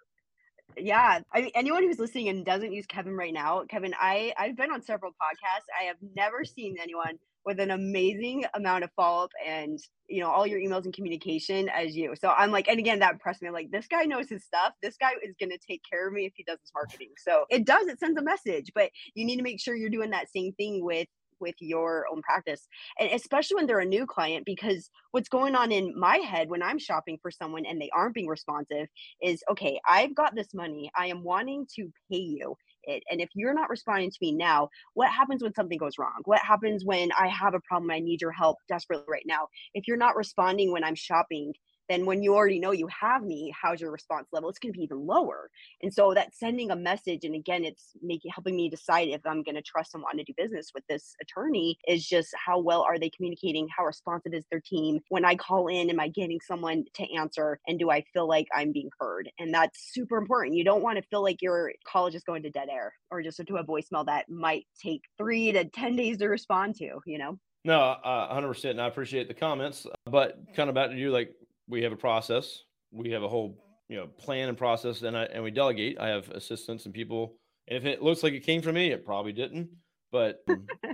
yeah 0.77 1.19
i 1.33 1.41
mean 1.41 1.51
anyone 1.55 1.83
who's 1.83 1.99
listening 1.99 2.29
and 2.29 2.45
doesn't 2.45 2.73
use 2.73 2.85
kevin 2.85 3.15
right 3.15 3.33
now 3.33 3.63
kevin 3.69 3.93
i 3.99 4.33
i've 4.37 4.55
been 4.55 4.71
on 4.71 4.81
several 4.81 5.11
podcasts. 5.11 5.65
I 5.79 5.85
have 5.85 5.97
never 6.15 6.43
seen 6.43 6.77
anyone 6.81 7.17
with 7.45 7.59
an 7.59 7.71
amazing 7.71 8.45
amount 8.53 8.83
of 8.83 8.91
follow-up 8.95 9.31
and 9.45 9.79
you 10.07 10.21
know 10.21 10.29
all 10.29 10.45
your 10.45 10.59
emails 10.59 10.85
and 10.85 10.93
communication 10.93 11.69
as 11.69 11.95
you. 11.95 12.13
So 12.19 12.29
i'm 12.29 12.51
like 12.51 12.67
and 12.67 12.79
again 12.79 12.99
that 12.99 13.13
impressed 13.13 13.41
me. 13.41 13.47
I'm 13.47 13.53
like 13.53 13.71
this 13.71 13.87
guy 13.87 14.03
knows 14.03 14.29
his 14.29 14.43
stuff. 14.43 14.73
This 14.81 14.95
guy 14.97 15.11
is 15.23 15.35
going 15.39 15.49
to 15.49 15.57
take 15.57 15.81
care 15.89 16.07
of 16.07 16.13
me 16.13 16.25
if 16.25 16.33
he 16.35 16.43
does 16.43 16.59
his 16.61 16.71
marketing. 16.73 17.09
So 17.17 17.45
it 17.49 17.65
does 17.65 17.87
it 17.87 17.99
sends 17.99 18.19
a 18.19 18.23
message 18.23 18.71
but 18.75 18.91
you 19.15 19.25
need 19.25 19.37
to 19.37 19.43
make 19.43 19.59
sure 19.59 19.75
you're 19.75 19.89
doing 19.89 20.11
that 20.11 20.31
same 20.31 20.53
thing 20.53 20.83
with 20.83 21.07
with 21.41 21.55
your 21.59 22.05
own 22.11 22.21
practice 22.21 22.67
and 22.99 23.11
especially 23.11 23.55
when 23.55 23.67
they're 23.67 23.79
a 23.79 23.85
new 23.85 24.05
client 24.05 24.45
because 24.45 24.89
what's 25.11 25.29
going 25.29 25.55
on 25.55 25.71
in 25.71 25.97
my 25.99 26.17
head 26.17 26.49
when 26.49 26.63
i'm 26.63 26.79
shopping 26.79 27.17
for 27.21 27.31
someone 27.31 27.65
and 27.65 27.81
they 27.81 27.89
aren't 27.93 28.13
being 28.13 28.27
responsive 28.27 28.87
is 29.21 29.43
okay 29.49 29.79
i've 29.89 30.15
got 30.15 30.35
this 30.35 30.53
money. 30.53 30.91
I 30.95 31.07
am 31.07 31.23
wanting 31.23 31.67
to 31.75 31.89
pay 32.11 32.17
you 32.17 32.55
it 32.83 33.03
and 33.09 33.21
if 33.21 33.29
you're 33.35 33.53
not 33.53 33.69
responding 33.69 34.09
to 34.09 34.17
me 34.21 34.31
now 34.31 34.69
what 34.93 35.09
happens 35.09 35.43
when 35.43 35.53
something 35.53 35.77
goes 35.77 35.97
wrong? 35.97 36.21
What 36.25 36.39
happens 36.39 36.85
when 36.85 37.11
i 37.19 37.27
have 37.27 37.53
a 37.53 37.59
problem 37.61 37.91
i 37.91 37.99
need 37.99 38.21
your 38.21 38.31
help 38.31 38.57
desperately 38.67 39.05
right 39.09 39.25
now? 39.25 39.47
If 39.73 39.87
you're 39.87 39.97
not 39.97 40.15
responding 40.15 40.71
when 40.71 40.83
i'm 40.83 40.95
shopping 40.95 41.53
then 41.89 42.05
when 42.05 42.23
you 42.23 42.35
already 42.35 42.59
know 42.59 42.71
you 42.71 42.87
have 42.87 43.23
me 43.23 43.53
how's 43.59 43.81
your 43.81 43.91
response 43.91 44.27
level? 44.31 44.49
It's 44.49 44.59
going 44.59 44.73
to 44.73 44.77
be 44.77 44.83
even 44.83 45.05
lower. 45.05 45.49
And 45.81 45.93
so 45.93 46.13
that 46.13 46.35
sending 46.35 46.71
a 46.71 46.75
message 46.75 47.23
and 47.23 47.35
again 47.35 47.63
it's 47.63 47.91
making 48.01 48.31
helping 48.33 48.55
me 48.55 48.69
decide 48.69 49.09
if 49.09 49.21
i'm 49.25 49.43
going 49.43 49.55
to 49.55 49.61
trust 49.61 49.91
want 49.93 50.17
to 50.17 50.23
do 50.23 50.33
business 50.37 50.71
with 50.73 50.83
this 50.87 51.15
attorney 51.21 51.77
is 51.87 52.07
just 52.07 52.29
how 52.35 52.59
well 52.59 52.81
are 52.81 52.97
they 52.97 53.09
communicating 53.09 53.67
how 53.75 53.85
responsive 53.85 54.33
is 54.33 54.45
their 54.49 54.61
team? 54.61 54.99
When 55.09 55.25
i 55.25 55.35
call 55.35 55.67
in 55.67 55.89
am 55.89 55.99
i 55.99 56.07
getting 56.07 56.39
someone 56.45 56.85
to 56.95 57.15
answer? 57.15 57.59
And 57.67 57.77
do 57.79 57.89
i 57.89 58.03
feel 58.13 58.27
like 58.27 58.47
i'm 58.55 58.71
being 58.71 58.89
heard? 58.99 59.29
And 59.39 59.53
that's 59.53 59.91
super 59.93 60.17
important. 60.17 60.55
You 60.55 60.63
don't 60.63 60.83
want 60.83 60.97
to 60.97 61.07
feel 61.09 61.23
like 61.23 61.41
your 61.41 61.73
call 61.87 62.07
is 62.07 62.13
just 62.13 62.25
going 62.25 62.43
to 62.43 62.49
dead 62.49 62.69
air 62.69 62.93
or 63.09 63.21
just 63.21 63.41
to 63.45 63.55
a 63.57 63.63
voicemail 63.63 64.05
that 64.05 64.29
might 64.29 64.65
take 64.81 65.01
three 65.17 65.51
to 65.51 65.65
ten 65.65 65.95
days 65.95 66.17
to 66.17 66.27
respond 66.27 66.75
to 66.75 66.91
you 67.05 67.17
know? 67.17 67.37
No, 67.63 67.79
uh, 67.79 68.39
100%. 68.39 68.71
And 68.71 68.81
I 68.81 68.87
appreciate 68.87 69.27
the 69.27 69.33
comments. 69.33 69.85
But 70.05 70.37
kind 70.55 70.69
of 70.69 70.75
back 70.75 70.89
to 70.89 70.97
you, 70.97 71.11
like 71.11 71.35
we 71.71 71.81
have 71.81 71.93
a 71.93 71.97
process. 71.97 72.63
We 72.91 73.09
have 73.11 73.23
a 73.23 73.27
whole 73.27 73.57
you 73.89 73.97
know 73.97 74.07
plan 74.07 74.49
and 74.49 74.57
process, 74.57 75.01
and 75.01 75.17
I 75.17 75.23
and 75.23 75.43
we 75.43 75.49
delegate. 75.49 75.99
I 75.99 76.09
have 76.09 76.29
assistants 76.29 76.85
and 76.85 76.93
people. 76.93 77.37
And 77.67 77.77
if 77.77 77.85
it 77.85 78.03
looks 78.03 78.21
like 78.21 78.33
it 78.33 78.41
came 78.41 78.61
from 78.61 78.75
me, 78.75 78.91
it 78.91 79.05
probably 79.05 79.31
didn't. 79.31 79.69
But 80.11 80.45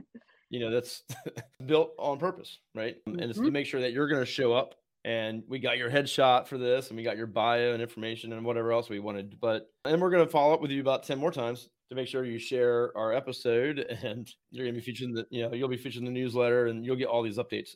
you 0.50 0.60
know 0.60 0.72
that's 0.72 1.04
built 1.66 1.92
on 1.98 2.20
purpose, 2.20 2.60
right? 2.76 2.96
And 3.08 3.20
it's 3.22 3.34
to 3.34 3.44
mm-hmm. 3.46 3.54
make 3.54 3.66
sure 3.66 3.82
that 3.82 3.92
you're 3.92 4.08
going 4.08 4.22
to 4.22 4.26
show 4.26 4.54
up. 4.54 4.76
And 5.04 5.44
we 5.48 5.60
got 5.60 5.78
your 5.78 5.90
headshot 5.90 6.48
for 6.48 6.58
this, 6.58 6.90
and 6.90 6.98
we 6.98 7.04
got 7.04 7.18
your 7.18 7.28
bio 7.28 7.72
and 7.72 7.82
information 7.82 8.34
and 8.34 8.46
whatever 8.46 8.74
else 8.74 8.90
we 8.90 9.00
wanted. 9.00 9.40
But 9.40 9.70
and 9.86 10.02
we're 10.02 10.10
going 10.10 10.26
to 10.26 10.32
follow 10.32 10.54
up 10.54 10.62
with 10.62 10.72
you 10.72 10.82
about 10.82 11.04
ten 11.04 11.18
more 11.18 11.32
times 11.32 11.70
to 11.90 11.96
make 11.96 12.08
sure 12.08 12.26
you 12.26 12.38
share 12.38 12.96
our 12.96 13.14
episode, 13.14 13.80
and 14.04 14.30
you're 14.52 14.66
going 14.66 14.76
to 14.76 14.82
be 14.82 14.86
featured 14.86 15.10
in 15.10 15.16
the 15.16 15.26
you 15.32 15.44
know 15.44 15.54
you'll 15.54 15.70
be 15.70 15.78
featured 15.78 16.02
in 16.02 16.06
the 16.06 16.12
newsletter, 16.12 16.68
and 16.68 16.86
you'll 16.86 16.96
get 16.96 17.08
all 17.08 17.24
these 17.24 17.38
updates. 17.38 17.70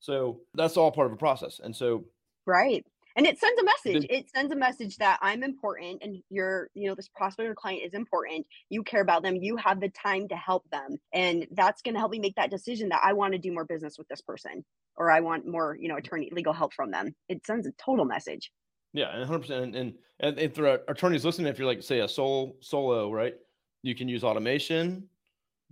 So 0.00 0.40
that's 0.52 0.76
all 0.76 0.92
part 0.92 1.06
of 1.06 1.14
a 1.14 1.16
process. 1.16 1.60
And 1.64 1.74
so 1.74 2.04
Right. 2.46 2.84
And 3.16 3.26
it 3.26 3.38
sends 3.38 3.60
a 3.60 3.64
message. 3.64 4.06
It 4.10 4.28
sends 4.34 4.52
a 4.52 4.56
message 4.56 4.96
that 4.96 5.18
I'm 5.22 5.44
important 5.44 6.02
and 6.02 6.16
you're, 6.30 6.68
you 6.74 6.88
know, 6.88 6.96
this 6.96 7.08
prospect 7.08 7.48
or 7.48 7.54
client 7.54 7.82
is 7.84 7.94
important. 7.94 8.44
You 8.70 8.82
care 8.82 9.02
about 9.02 9.22
them. 9.22 9.36
You 9.36 9.56
have 9.56 9.80
the 9.80 9.90
time 9.90 10.26
to 10.28 10.36
help 10.36 10.68
them. 10.70 10.96
And 11.12 11.46
that's 11.52 11.80
going 11.80 11.94
to 11.94 12.00
help 12.00 12.10
me 12.10 12.18
make 12.18 12.34
that 12.34 12.50
decision 12.50 12.88
that 12.88 13.02
I 13.04 13.12
want 13.12 13.32
to 13.32 13.38
do 13.38 13.52
more 13.52 13.64
business 13.64 13.98
with 13.98 14.08
this 14.08 14.20
person 14.20 14.64
or 14.96 15.10
I 15.12 15.20
want 15.20 15.46
more, 15.46 15.76
you 15.80 15.88
know, 15.88 15.96
attorney 15.96 16.28
legal 16.32 16.52
help 16.52 16.74
from 16.74 16.90
them. 16.90 17.14
It 17.28 17.46
sends 17.46 17.66
a 17.66 17.72
total 17.72 18.04
message. 18.04 18.50
Yeah, 18.92 19.16
and 19.16 19.28
100%. 19.28 19.50
And, 19.50 19.74
and, 19.76 20.38
and 20.38 20.58
are 20.58 20.80
attorneys 20.88 21.24
listening, 21.24 21.48
if 21.48 21.58
you're 21.58 21.68
like, 21.68 21.82
say, 21.82 22.00
a 22.00 22.08
sole 22.08 22.56
solo, 22.60 23.12
right? 23.12 23.34
You 23.82 23.94
can 23.94 24.08
use 24.08 24.24
automation. 24.24 25.08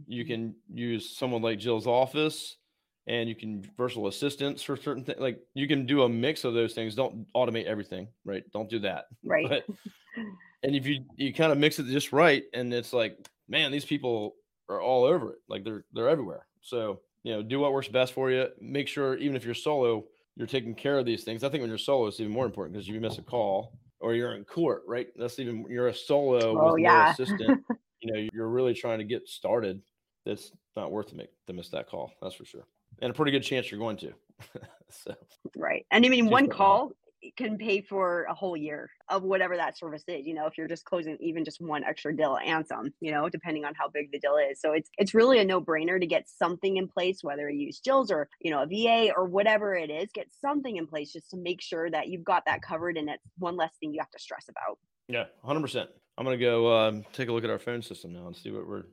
You 0.06 0.24
mm-hmm. 0.24 0.32
can 0.32 0.54
use 0.72 1.16
someone 1.16 1.42
like 1.42 1.58
Jill's 1.58 1.86
office 1.86 2.56
and 3.06 3.28
you 3.28 3.34
can 3.34 3.64
virtual 3.76 4.06
assistants 4.06 4.62
for 4.62 4.76
certain 4.76 5.04
things. 5.04 5.18
Like 5.20 5.40
you 5.54 5.66
can 5.66 5.86
do 5.86 6.02
a 6.02 6.08
mix 6.08 6.44
of 6.44 6.54
those 6.54 6.74
things. 6.74 6.94
Don't 6.94 7.26
automate 7.34 7.64
everything, 7.64 8.08
right? 8.24 8.44
Don't 8.52 8.70
do 8.70 8.78
that. 8.80 9.06
Right. 9.24 9.48
But, 9.48 9.64
and 10.62 10.76
if 10.76 10.86
you 10.86 11.04
you 11.16 11.32
kind 11.32 11.52
of 11.52 11.58
mix 11.58 11.78
it 11.78 11.86
just 11.86 12.12
right, 12.12 12.44
and 12.52 12.72
it's 12.72 12.92
like, 12.92 13.16
man, 13.48 13.72
these 13.72 13.84
people 13.84 14.34
are 14.68 14.80
all 14.80 15.04
over 15.04 15.32
it. 15.32 15.38
Like 15.48 15.64
they're 15.64 15.84
they're 15.92 16.08
everywhere. 16.08 16.46
So 16.60 17.00
you 17.22 17.32
know, 17.32 17.42
do 17.42 17.60
what 17.60 17.72
works 17.72 17.88
best 17.88 18.12
for 18.12 18.30
you. 18.30 18.48
Make 18.60 18.88
sure 18.88 19.16
even 19.16 19.36
if 19.36 19.44
you're 19.44 19.54
solo, 19.54 20.04
you're 20.36 20.46
taking 20.46 20.74
care 20.74 20.98
of 20.98 21.06
these 21.06 21.24
things. 21.24 21.44
I 21.44 21.48
think 21.48 21.60
when 21.60 21.70
you're 21.70 21.78
solo, 21.78 22.06
it's 22.06 22.20
even 22.20 22.32
more 22.32 22.46
important 22.46 22.74
because 22.74 22.88
you 22.88 23.00
miss 23.00 23.18
a 23.18 23.22
call 23.22 23.78
or 24.00 24.14
you're 24.14 24.34
in 24.34 24.44
court, 24.44 24.82
right? 24.86 25.08
That's 25.16 25.38
even 25.38 25.64
you're 25.68 25.88
a 25.88 25.94
solo 25.94 26.58
oh, 26.58 26.72
with 26.72 26.82
yeah. 26.82 27.14
no 27.18 27.24
assistant. 27.24 27.64
you 28.00 28.12
know, 28.12 28.28
you're 28.32 28.48
really 28.48 28.74
trying 28.74 28.98
to 28.98 29.04
get 29.04 29.28
started. 29.28 29.80
That's 30.24 30.52
not 30.76 30.90
worth 30.90 31.08
to 31.08 31.16
make 31.16 31.30
to 31.46 31.52
miss 31.52 31.68
that 31.70 31.88
call. 31.88 32.12
That's 32.20 32.34
for 32.34 32.44
sure 32.44 32.66
and 33.00 33.10
a 33.10 33.14
pretty 33.14 33.32
good 33.32 33.42
chance 33.42 33.70
you're 33.70 33.80
going 33.80 33.96
to. 33.98 34.12
so 34.90 35.14
right, 35.56 35.86
and 35.90 36.04
I 36.04 36.08
mean, 36.08 36.28
one 36.28 36.48
call 36.48 36.92
can 37.36 37.56
pay 37.56 37.80
for 37.80 38.24
a 38.24 38.34
whole 38.34 38.56
year 38.56 38.90
of 39.08 39.22
whatever 39.22 39.56
that 39.56 39.78
service 39.78 40.02
is. 40.08 40.26
You 40.26 40.34
know, 40.34 40.46
if 40.46 40.58
you're 40.58 40.66
just 40.66 40.84
closing 40.84 41.16
even 41.20 41.44
just 41.44 41.60
one 41.60 41.84
extra 41.84 42.14
deal 42.16 42.36
and 42.44 42.66
some, 42.66 42.92
you 43.00 43.12
know, 43.12 43.28
depending 43.28 43.64
on 43.64 43.74
how 43.76 43.88
big 43.88 44.10
the 44.10 44.18
deal 44.18 44.36
is. 44.36 44.60
So 44.60 44.72
it's 44.72 44.90
it's 44.98 45.14
really 45.14 45.38
a 45.38 45.44
no 45.44 45.60
brainer 45.60 46.00
to 46.00 46.06
get 46.06 46.28
something 46.28 46.76
in 46.76 46.88
place, 46.88 47.18
whether 47.22 47.48
you 47.48 47.66
use 47.66 47.80
Jill's 47.80 48.10
or 48.10 48.28
you 48.40 48.50
know 48.50 48.62
a 48.62 48.66
VA 48.66 49.12
or 49.16 49.26
whatever 49.26 49.74
it 49.74 49.90
is. 49.90 50.10
Get 50.12 50.28
something 50.40 50.76
in 50.76 50.86
place 50.86 51.12
just 51.12 51.30
to 51.30 51.36
make 51.36 51.60
sure 51.60 51.90
that 51.90 52.08
you've 52.08 52.24
got 52.24 52.44
that 52.46 52.62
covered, 52.62 52.96
and 52.96 53.08
it's 53.08 53.22
one 53.38 53.56
less 53.56 53.72
thing 53.78 53.92
you 53.92 54.00
have 54.00 54.10
to 54.10 54.18
stress 54.18 54.46
about. 54.48 54.78
Yeah, 55.08 55.24
hundred 55.44 55.62
percent. 55.62 55.90
I'm 56.18 56.24
gonna 56.24 56.36
go 56.36 56.72
um, 56.74 57.04
take 57.12 57.28
a 57.28 57.32
look 57.32 57.44
at 57.44 57.50
our 57.50 57.58
phone 57.58 57.82
system 57.82 58.12
now 58.12 58.26
and 58.26 58.36
see 58.36 58.50
what 58.50 58.66
we're 58.66 58.84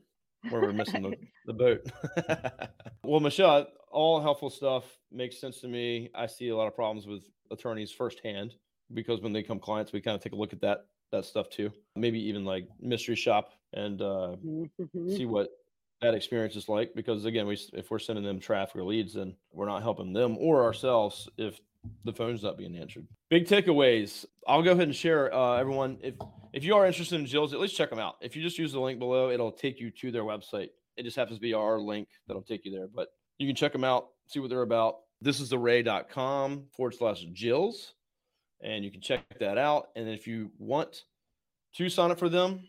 where 0.49 0.61
we're 0.61 0.73
missing 0.73 1.03
the, 1.03 1.15
the 1.45 1.53
boat. 1.53 1.85
well, 3.03 3.19
Michelle, 3.19 3.67
all 3.91 4.21
helpful 4.21 4.49
stuff 4.49 4.85
makes 5.11 5.39
sense 5.39 5.59
to 5.61 5.67
me. 5.67 6.09
I 6.15 6.27
see 6.27 6.49
a 6.49 6.55
lot 6.55 6.67
of 6.67 6.75
problems 6.75 7.07
with 7.07 7.23
attorneys 7.51 7.91
firsthand 7.91 8.55
because 8.93 9.21
when 9.21 9.33
they 9.33 9.43
come 9.43 9.59
clients, 9.59 9.91
we 9.91 10.01
kind 10.01 10.15
of 10.15 10.21
take 10.21 10.33
a 10.33 10.37
look 10.37 10.53
at 10.53 10.61
that 10.61 10.85
that 11.11 11.25
stuff 11.25 11.49
too. 11.49 11.71
Maybe 11.95 12.19
even 12.27 12.45
like 12.45 12.67
mystery 12.79 13.15
shop 13.15 13.53
and 13.73 14.01
uh, 14.01 14.35
mm-hmm. 14.45 15.09
see 15.09 15.25
what 15.25 15.49
that 16.01 16.13
experience 16.13 16.55
is 16.55 16.69
like. 16.69 16.93
Because 16.95 17.25
again, 17.25 17.47
we 17.47 17.57
if 17.73 17.89
we're 17.89 17.99
sending 17.99 18.23
them 18.23 18.39
traffic 18.39 18.75
or 18.75 18.83
leads, 18.83 19.15
then 19.15 19.35
we're 19.51 19.67
not 19.67 19.81
helping 19.81 20.13
them 20.13 20.37
or 20.37 20.63
ourselves 20.63 21.27
if 21.37 21.59
the 22.05 22.13
phone's 22.13 22.43
not 22.43 22.57
being 22.57 22.75
answered. 22.77 23.07
Big 23.29 23.45
takeaways. 23.45 24.25
I'll 24.47 24.63
go 24.63 24.71
ahead 24.71 24.83
and 24.83 24.95
share 24.95 25.33
uh, 25.33 25.57
everyone. 25.57 25.97
If 26.01 26.15
if 26.53 26.63
you 26.63 26.75
are 26.75 26.85
interested 26.85 27.19
in 27.19 27.25
Jill's, 27.25 27.53
at 27.53 27.59
least 27.59 27.75
check 27.75 27.89
them 27.89 27.99
out. 27.99 28.15
If 28.21 28.35
you 28.35 28.41
just 28.41 28.57
use 28.57 28.71
the 28.71 28.79
link 28.79 28.99
below, 28.99 29.29
it'll 29.29 29.51
take 29.51 29.79
you 29.79 29.91
to 29.91 30.11
their 30.11 30.23
website. 30.23 30.69
It 30.97 31.03
just 31.03 31.15
happens 31.15 31.37
to 31.37 31.41
be 31.41 31.53
our 31.53 31.79
link 31.79 32.07
that'll 32.27 32.41
take 32.41 32.65
you 32.65 32.71
there. 32.71 32.87
But 32.87 33.09
you 33.37 33.47
can 33.47 33.55
check 33.55 33.71
them 33.71 33.83
out, 33.83 34.07
see 34.27 34.39
what 34.39 34.49
they're 34.49 34.63
about. 34.63 34.97
This 35.21 35.39
is 35.39 35.49
the 35.49 35.57
ray.com 35.57 36.65
forward 36.75 36.95
slash 36.95 37.25
Jills. 37.33 37.93
And 38.61 38.83
you 38.83 38.91
can 38.91 39.01
check 39.01 39.23
that 39.39 39.57
out. 39.57 39.89
And 39.95 40.09
if 40.09 40.27
you 40.27 40.51
want 40.57 41.03
to 41.75 41.89
sign 41.89 42.11
up 42.11 42.19
for 42.19 42.29
them 42.29 42.67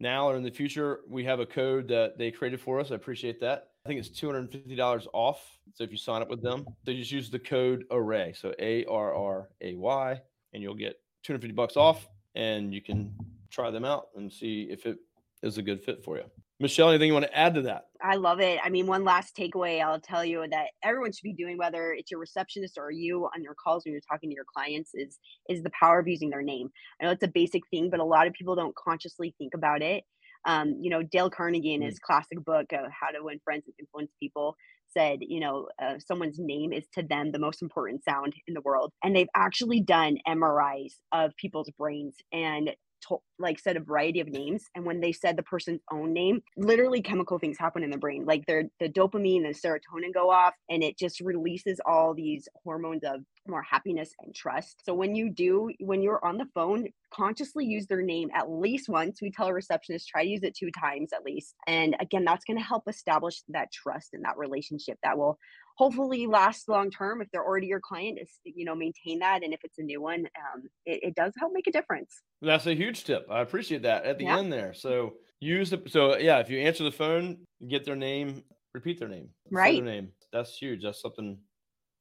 now 0.00 0.28
or 0.28 0.36
in 0.36 0.42
the 0.42 0.50
future, 0.50 1.00
we 1.08 1.24
have 1.24 1.40
a 1.40 1.46
code 1.46 1.88
that 1.88 2.16
they 2.16 2.30
created 2.30 2.60
for 2.60 2.80
us. 2.80 2.90
I 2.90 2.94
appreciate 2.94 3.40
that. 3.40 3.68
I 3.86 3.88
think 3.88 4.00
it's 4.00 4.08
$250 4.08 5.06
off. 5.12 5.60
So 5.74 5.84
if 5.84 5.92
you 5.92 5.96
sign 5.96 6.20
up 6.20 6.28
with 6.28 6.42
them, 6.42 6.66
they 6.84 6.96
just 6.96 7.12
use 7.12 7.30
the 7.30 7.38
code 7.38 7.84
array. 7.92 8.32
So 8.36 8.52
A 8.58 8.84
R 8.86 9.14
R 9.14 9.48
A 9.60 9.76
Y, 9.76 10.20
and 10.52 10.60
you'll 10.60 10.74
get 10.74 10.96
250 11.22 11.54
bucks 11.54 11.76
off 11.76 12.08
and 12.34 12.74
you 12.74 12.82
can 12.82 13.14
try 13.48 13.70
them 13.70 13.84
out 13.84 14.08
and 14.16 14.32
see 14.32 14.62
if 14.72 14.86
it 14.86 14.98
is 15.44 15.56
a 15.58 15.62
good 15.62 15.84
fit 15.84 16.02
for 16.02 16.16
you. 16.16 16.24
Michelle, 16.58 16.88
anything 16.88 17.06
you 17.06 17.12
want 17.12 17.26
to 17.26 17.38
add 17.38 17.54
to 17.54 17.62
that? 17.62 17.84
I 18.02 18.16
love 18.16 18.40
it. 18.40 18.58
I 18.64 18.70
mean, 18.70 18.88
one 18.88 19.04
last 19.04 19.36
takeaway 19.36 19.80
I'll 19.80 20.00
tell 20.00 20.24
you 20.24 20.44
that 20.50 20.70
everyone 20.82 21.12
should 21.12 21.22
be 21.22 21.32
doing, 21.32 21.56
whether 21.56 21.92
it's 21.92 22.10
your 22.10 22.18
receptionist 22.18 22.78
or 22.78 22.90
you 22.90 23.28
on 23.36 23.40
your 23.40 23.54
calls 23.54 23.84
when 23.84 23.92
you're 23.92 24.00
talking 24.00 24.30
to 24.30 24.34
your 24.34 24.46
clients, 24.52 24.92
is 24.94 25.20
is 25.48 25.62
the 25.62 25.70
power 25.78 26.00
of 26.00 26.08
using 26.08 26.30
their 26.30 26.42
name. 26.42 26.70
I 27.00 27.04
know 27.04 27.12
it's 27.12 27.22
a 27.22 27.28
basic 27.28 27.62
thing, 27.70 27.88
but 27.88 28.00
a 28.00 28.04
lot 28.04 28.26
of 28.26 28.32
people 28.32 28.56
don't 28.56 28.74
consciously 28.74 29.32
think 29.38 29.54
about 29.54 29.80
it. 29.80 30.02
Um, 30.46 30.78
you 30.80 30.90
know, 30.90 31.02
Dale 31.02 31.30
Carnegie 31.30 31.74
in 31.74 31.80
mm. 31.80 31.86
his 31.86 31.98
classic 31.98 32.44
book, 32.44 32.66
uh, 32.72 32.88
How 32.98 33.10
to 33.10 33.22
Win 33.22 33.40
Friends 33.44 33.64
and 33.66 33.74
Influence 33.78 34.12
People, 34.20 34.56
said, 34.96 35.18
you 35.20 35.40
know, 35.40 35.68
uh, 35.82 35.94
someone's 35.98 36.38
name 36.38 36.72
is 36.72 36.84
to 36.94 37.02
them 37.02 37.32
the 37.32 37.38
most 37.38 37.62
important 37.62 38.04
sound 38.04 38.34
in 38.46 38.54
the 38.54 38.60
world. 38.62 38.92
And 39.02 39.14
they've 39.14 39.28
actually 39.34 39.80
done 39.80 40.18
MRIs 40.26 40.94
of 41.12 41.32
people's 41.36 41.70
brains 41.78 42.16
and 42.32 42.70
to, 43.08 43.16
like 43.38 43.58
said 43.58 43.76
a 43.76 43.80
variety 43.80 44.20
of 44.20 44.28
names 44.28 44.64
and 44.74 44.84
when 44.84 45.00
they 45.00 45.12
said 45.12 45.36
the 45.36 45.42
person's 45.42 45.80
own 45.92 46.12
name 46.12 46.42
literally 46.56 47.02
chemical 47.02 47.38
things 47.38 47.58
happen 47.58 47.82
in 47.82 47.90
the 47.90 47.98
brain. 47.98 48.24
Like 48.24 48.46
their 48.46 48.64
the 48.80 48.88
dopamine 48.88 49.44
and 49.44 49.54
serotonin 49.54 50.14
go 50.14 50.30
off 50.30 50.54
and 50.70 50.82
it 50.82 50.98
just 50.98 51.20
releases 51.20 51.80
all 51.86 52.14
these 52.14 52.48
hormones 52.64 53.02
of 53.04 53.20
more 53.48 53.62
happiness 53.62 54.10
and 54.20 54.34
trust. 54.34 54.82
So 54.84 54.94
when 54.94 55.14
you 55.14 55.30
do 55.30 55.70
when 55.80 56.02
you're 56.02 56.24
on 56.24 56.38
the 56.38 56.48
phone 56.54 56.86
consciously 57.12 57.64
use 57.64 57.86
their 57.86 58.02
name 58.02 58.30
at 58.34 58.50
least 58.50 58.88
once. 58.88 59.22
We 59.22 59.30
tell 59.30 59.46
a 59.46 59.54
receptionist 59.54 60.08
try 60.08 60.24
to 60.24 60.28
use 60.28 60.42
it 60.42 60.56
two 60.56 60.70
times 60.78 61.12
at 61.12 61.24
least. 61.24 61.54
And 61.66 61.96
again 62.00 62.24
that's 62.24 62.44
going 62.44 62.58
to 62.58 62.64
help 62.64 62.84
establish 62.88 63.42
that 63.48 63.72
trust 63.72 64.10
and 64.12 64.24
that 64.24 64.36
relationship 64.36 64.98
that 65.02 65.16
will 65.16 65.38
hopefully 65.76 66.26
last 66.26 66.68
long 66.68 66.90
term 66.90 67.20
if 67.20 67.30
they're 67.30 67.44
already 67.44 67.66
your 67.66 67.80
client 67.80 68.18
is 68.20 68.30
you 68.44 68.64
know 68.64 68.74
maintain 68.74 69.18
that 69.18 69.42
and 69.42 69.52
if 69.52 69.60
it's 69.62 69.78
a 69.78 69.82
new 69.82 70.00
one 70.00 70.20
um, 70.20 70.62
it, 70.84 71.00
it, 71.02 71.14
does 71.14 71.32
help 71.38 71.52
make 71.52 71.66
a 71.66 71.72
difference. 71.72 72.22
That's 72.42 72.66
a 72.66 72.74
huge 72.74 73.04
tip. 73.04 73.26
I 73.30 73.40
appreciate 73.40 73.82
that 73.82 74.04
at 74.04 74.18
the 74.18 74.24
yeah. 74.24 74.38
end 74.38 74.52
there. 74.52 74.74
So 74.74 75.14
use 75.40 75.70
the 75.70 75.82
so 75.86 76.16
yeah 76.16 76.38
if 76.38 76.50
you 76.50 76.58
answer 76.58 76.82
the 76.82 76.90
phone 76.90 77.36
get 77.68 77.84
their 77.84 77.94
name 77.94 78.42
repeat 78.72 78.98
their 78.98 79.08
name 79.08 79.28
right 79.50 79.76
their 79.76 79.94
name. 79.94 80.12
That's 80.32 80.56
huge. 80.56 80.82
That's 80.82 81.00
something 81.00 81.38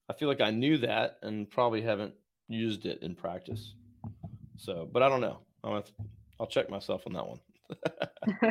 i 0.07 0.13
feel 0.13 0.27
like 0.27 0.39
i 0.41 0.51
knew 0.51 0.77
that 0.77 1.17
and 1.23 1.49
probably 1.49 1.81
haven't 1.81 2.13
used 2.47 2.85
it 2.85 3.01
in 3.01 3.15
practice. 3.15 3.73
So 4.57 4.89
but 4.91 5.03
i 5.03 5.09
don't 5.09 5.21
know. 5.21 5.39
I'll, 5.63 5.83
I'll 6.39 6.47
check 6.47 6.69
myself 6.69 7.03
on 7.07 7.13
that 7.13 7.27
one 7.27 7.39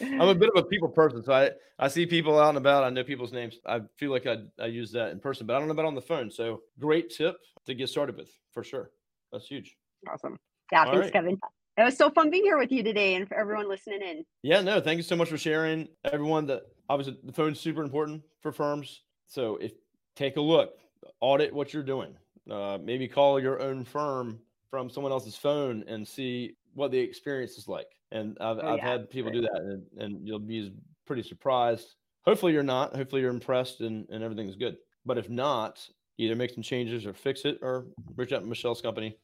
I'm 0.00 0.28
a 0.28 0.34
bit 0.34 0.50
of 0.54 0.64
a 0.64 0.66
people 0.66 0.88
person, 0.88 1.22
so 1.22 1.32
I 1.32 1.50
I 1.78 1.88
see 1.88 2.06
people 2.06 2.38
out 2.38 2.50
and 2.50 2.58
about. 2.58 2.84
I 2.84 2.90
know 2.90 3.04
people's 3.04 3.32
names. 3.32 3.58
I 3.66 3.80
feel 3.96 4.10
like 4.10 4.26
I 4.26 4.38
I 4.60 4.66
use 4.66 4.92
that 4.92 5.10
in 5.10 5.20
person, 5.20 5.46
but 5.46 5.54
I 5.54 5.58
don't 5.58 5.68
know 5.68 5.72
about 5.72 5.86
on 5.86 5.94
the 5.94 6.02
phone. 6.02 6.30
So 6.30 6.62
great 6.78 7.10
tip 7.10 7.36
to 7.66 7.74
get 7.74 7.88
started 7.88 8.16
with 8.16 8.30
for 8.52 8.62
sure. 8.62 8.90
That's 9.32 9.46
huge. 9.46 9.76
Awesome. 10.10 10.38
Yeah, 10.72 10.84
All 10.84 10.92
thanks, 10.92 11.06
right. 11.06 11.12
Kevin. 11.12 11.38
It 11.76 11.82
was 11.82 11.96
so 11.96 12.08
fun 12.10 12.30
being 12.30 12.44
here 12.44 12.58
with 12.58 12.70
you 12.70 12.82
today, 12.84 13.16
and 13.16 13.26
for 13.26 13.34
everyone 13.36 13.68
listening 13.68 14.02
in. 14.02 14.24
Yeah, 14.42 14.60
no, 14.60 14.80
thank 14.80 14.96
you 14.96 15.02
so 15.02 15.16
much 15.16 15.28
for 15.28 15.38
sharing, 15.38 15.88
everyone. 16.04 16.46
That 16.46 16.62
obviously 16.88 17.18
the 17.24 17.32
phone's 17.32 17.58
super 17.58 17.82
important 17.82 18.22
for 18.40 18.52
firms. 18.52 19.02
So 19.26 19.56
if 19.56 19.72
take 20.14 20.36
a 20.36 20.40
look, 20.40 20.74
audit 21.20 21.52
what 21.52 21.72
you're 21.72 21.82
doing. 21.82 22.14
Uh, 22.50 22.78
maybe 22.82 23.08
call 23.08 23.40
your 23.40 23.60
own 23.60 23.84
firm 23.84 24.38
from 24.70 24.90
someone 24.90 25.12
else's 25.12 25.36
phone 25.36 25.84
and 25.88 26.06
see 26.06 26.56
what 26.74 26.90
the 26.90 26.98
experience 26.98 27.56
is 27.56 27.68
like. 27.68 27.86
And 28.14 28.38
I've, 28.40 28.58
oh, 28.58 28.68
I've 28.68 28.78
yeah. 28.78 28.90
had 28.92 29.10
people 29.10 29.30
do 29.30 29.42
that, 29.42 29.56
and, 29.56 29.82
and 29.98 30.26
you'll 30.26 30.38
be 30.38 30.72
pretty 31.06 31.22
surprised. 31.22 31.96
Hopefully, 32.24 32.52
you're 32.52 32.62
not. 32.62 32.96
Hopefully, 32.96 33.20
you're 33.20 33.30
impressed 33.30 33.80
and, 33.80 34.08
and 34.08 34.22
everything's 34.22 34.56
good. 34.56 34.76
But 35.04 35.18
if 35.18 35.28
not, 35.28 35.86
either 36.16 36.34
make 36.34 36.54
some 36.54 36.62
changes 36.62 37.04
or 37.04 37.12
fix 37.12 37.44
it 37.44 37.58
or 37.60 37.86
reach 38.16 38.32
out 38.32 38.40
to 38.40 38.46
Michelle's 38.46 38.80
company, 38.80 39.18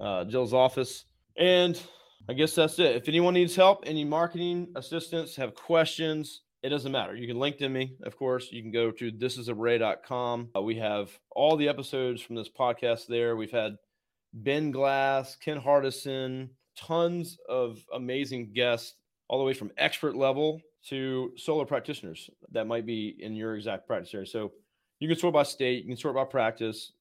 uh, 0.00 0.24
Jill's 0.24 0.54
office. 0.54 1.04
And 1.36 1.80
I 2.28 2.32
guess 2.32 2.54
that's 2.54 2.78
it. 2.78 2.96
If 2.96 3.08
anyone 3.08 3.34
needs 3.34 3.56
help, 3.56 3.82
any 3.84 4.04
marketing 4.04 4.68
assistance, 4.76 5.36
have 5.36 5.54
questions, 5.54 6.42
it 6.62 6.68
doesn't 6.68 6.92
matter. 6.92 7.14
You 7.14 7.26
can 7.26 7.36
LinkedIn 7.36 7.70
me, 7.70 7.96
of 8.04 8.16
course. 8.16 8.48
You 8.52 8.62
can 8.62 8.70
go 8.70 8.90
to 8.90 9.10
thisisarray.com. 9.10 10.50
Uh, 10.54 10.62
we 10.62 10.76
have 10.76 11.10
all 11.30 11.56
the 11.56 11.68
episodes 11.68 12.22
from 12.22 12.36
this 12.36 12.48
podcast 12.48 13.06
there. 13.06 13.36
We've 13.36 13.50
had 13.50 13.76
Ben 14.32 14.70
Glass, 14.70 15.36
Ken 15.36 15.60
Hardison, 15.60 16.50
tons 16.86 17.38
of 17.48 17.84
amazing 17.94 18.52
guests, 18.52 18.94
all 19.28 19.38
the 19.38 19.44
way 19.44 19.54
from 19.54 19.70
expert 19.76 20.16
level 20.16 20.60
to 20.88 21.32
solo 21.36 21.64
practitioners 21.64 22.30
that 22.52 22.66
might 22.66 22.86
be 22.86 23.16
in 23.20 23.34
your 23.34 23.56
exact 23.56 23.86
practice 23.86 24.14
area. 24.14 24.26
So 24.26 24.52
you 24.98 25.08
can 25.08 25.18
sort 25.18 25.34
by 25.34 25.42
state, 25.42 25.84
you 25.84 25.90
can 25.90 25.96
sort 25.96 26.14
by 26.14 26.24
practice, 26.24 26.92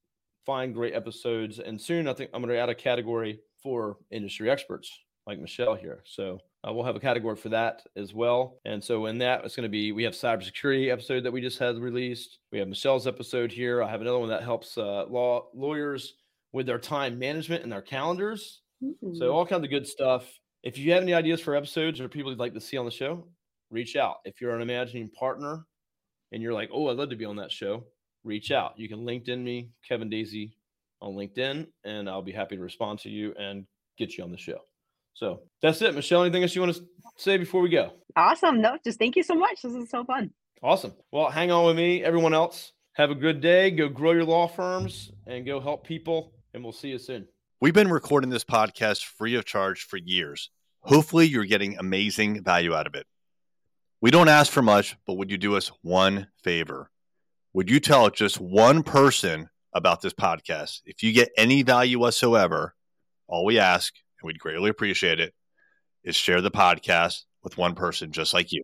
find 0.46 0.74
great 0.74 0.94
episodes. 0.94 1.60
And 1.60 1.80
soon 1.80 2.08
I 2.08 2.14
think 2.14 2.30
I'm 2.34 2.42
going 2.42 2.54
to 2.54 2.60
add 2.60 2.70
a 2.70 2.76
category 2.76 3.40
for 3.62 3.98
industry 4.12 4.50
experts 4.50 5.00
like 5.28 5.40
Michelle 5.40 5.76
here. 5.76 6.02
So 6.06 6.40
uh, 6.68 6.74
we'll 6.74 6.86
have 6.86 6.96
a 6.96 7.00
category 7.00 7.36
for 7.36 7.50
that 7.50 7.84
as 7.96 8.14
well. 8.14 8.58
And 8.66 8.84
so 8.84 9.06
in 9.06 9.18
that, 9.20 9.46
it's 9.46 9.56
going 9.56 9.64
to 9.64 9.70
be 9.70 9.92
we 9.92 10.04
have 10.04 10.14
cybersecurity 10.14 10.92
episode 10.92 11.24
that 11.24 11.32
we 11.32 11.42
just 11.42 11.60
had 11.60 11.78
released. 11.78 12.40
We 12.52 12.60
have 12.60 12.68
Michelle's 12.68 13.08
episode 13.08 13.52
here. 13.52 13.82
I 13.82 13.90
have 13.90 14.02
another 14.02 14.20
one 14.20 14.30
that 14.30 14.44
helps 14.44 14.78
uh, 14.78 15.06
law 15.08 15.48
lawyers 15.54 16.16
with 16.52 16.66
their 16.66 16.80
time 16.80 17.20
management 17.20 17.64
and 17.64 17.72
their 17.72 17.82
calendars. 17.82 18.62
Mm-hmm. 18.84 19.16
So 19.16 19.32
all 19.32 19.46
kinds 19.46 19.64
of 19.64 19.70
good 19.70 19.88
stuff. 19.88 20.26
If 20.64 20.78
you 20.78 20.92
have 20.94 21.04
any 21.04 21.14
ideas 21.14 21.42
for 21.42 21.56
episodes 21.56 22.02
or 22.02 22.10
people 22.10 22.32
you'd 22.32 22.40
like 22.40 22.54
to 22.54 22.62
see 22.62 22.78
on 22.78 22.86
the 22.86 22.92
show, 22.92 23.28
reach 23.70 23.96
out. 23.96 24.18
If 24.26 24.42
you're 24.42 24.56
an 24.56 24.62
imagining 24.62 25.10
partner 25.10 25.66
and 26.32 26.42
you're 26.42 26.54
like, 26.54 26.70
oh, 26.74 26.90
I'd 26.90 26.98
love 26.98 27.10
to 27.10 27.16
be 27.16 27.26
on 27.26 27.38
that 27.38 27.52
show, 27.52 27.86
reach 28.24 28.52
out. 28.52 28.74
You 28.78 28.90
can 28.90 29.00
LinkedIn 29.00 29.42
me, 29.42 29.70
Kevin 29.88 30.10
Daisey, 30.10 30.52
on 31.02 31.14
LinkedIn, 31.14 31.68
and 31.86 32.10
I'll 32.10 32.22
be 32.22 32.32
happy 32.32 32.58
to 32.58 32.62
respond 32.62 33.00
to 33.00 33.10
you 33.10 33.34
and 33.40 33.66
get 33.98 34.18
you 34.18 34.24
on 34.24 34.32
the 34.32 34.38
show. 34.38 34.60
So 35.14 35.42
that's 35.62 35.82
it. 35.82 35.96
Michelle, 35.96 36.24
anything 36.24 36.44
else 36.44 36.56
you 36.56 36.62
want 36.62 36.76
to 36.76 36.84
say 37.18 37.38
before 37.38 37.62
we 37.62 37.70
go? 37.70 37.94
Awesome. 38.16 38.62
No, 38.62 38.78
just 38.84 39.00
thank 39.00 39.16
you 39.16 39.24
so 39.24 39.36
much. 39.36 39.62
This 39.62 39.74
is 39.74 39.90
so 39.90 40.04
fun. 40.04 40.32
Awesome. 40.62 40.94
Well, 41.12 41.30
hang 41.30 41.52
on 41.52 41.66
with 41.66 41.76
me. 41.76 42.04
Everyone 42.04 42.34
else, 42.34 42.74
have 42.94 43.12
a 43.12 43.16
good 43.16 43.42
day. 43.42 43.72
Go 43.72 43.88
grow 43.88 44.12
your 44.12 44.26
law 44.26 44.48
firms 44.48 45.12
and 45.26 45.46
go 45.46 45.60
help 45.60 45.86
people. 45.86 46.34
And 46.54 46.64
we'll 46.64 46.74
see 46.74 46.90
you 46.90 46.98
soon. 46.98 47.28
We've 47.62 47.74
been 47.74 47.92
recording 47.92 48.30
this 48.30 48.46
podcast 48.46 49.04
free 49.04 49.36
of 49.36 49.44
charge 49.44 49.84
for 49.84 49.98
years. 49.98 50.50
Hopefully, 50.80 51.26
you're 51.26 51.44
getting 51.44 51.78
amazing 51.78 52.42
value 52.42 52.74
out 52.74 52.88
of 52.88 52.96
it. 52.96 53.06
We 54.00 54.12
don't 54.12 54.30
ask 54.30 54.50
for 54.50 54.62
much, 54.62 54.96
but 55.06 55.16
would 55.16 55.30
you 55.30 55.38
do 55.38 55.58
us 55.58 55.70
one 55.82 56.28
favor? 56.42 56.90
Would 57.52 57.70
you 57.70 57.82
tell 57.82 58.10
just 58.12 58.40
one 58.40 58.82
person 58.82 59.50
about 59.74 60.00
this 60.00 60.14
podcast? 60.14 60.80
If 60.86 61.04
you 61.04 61.12
get 61.12 61.32
any 61.36 61.64
value 61.64 62.00
whatsoever, 62.00 62.76
all 63.28 63.44
we 63.44 63.60
ask, 63.60 63.94
and 64.22 64.28
we'd 64.28 64.40
greatly 64.40 64.70
appreciate 64.70 65.20
it, 65.20 65.34
is 66.06 66.16
share 66.16 66.40
the 66.40 66.52
podcast 66.52 67.24
with 67.44 67.58
one 67.58 67.76
person 67.76 68.14
just 68.14 68.34
like 68.34 68.54
you. 68.54 68.64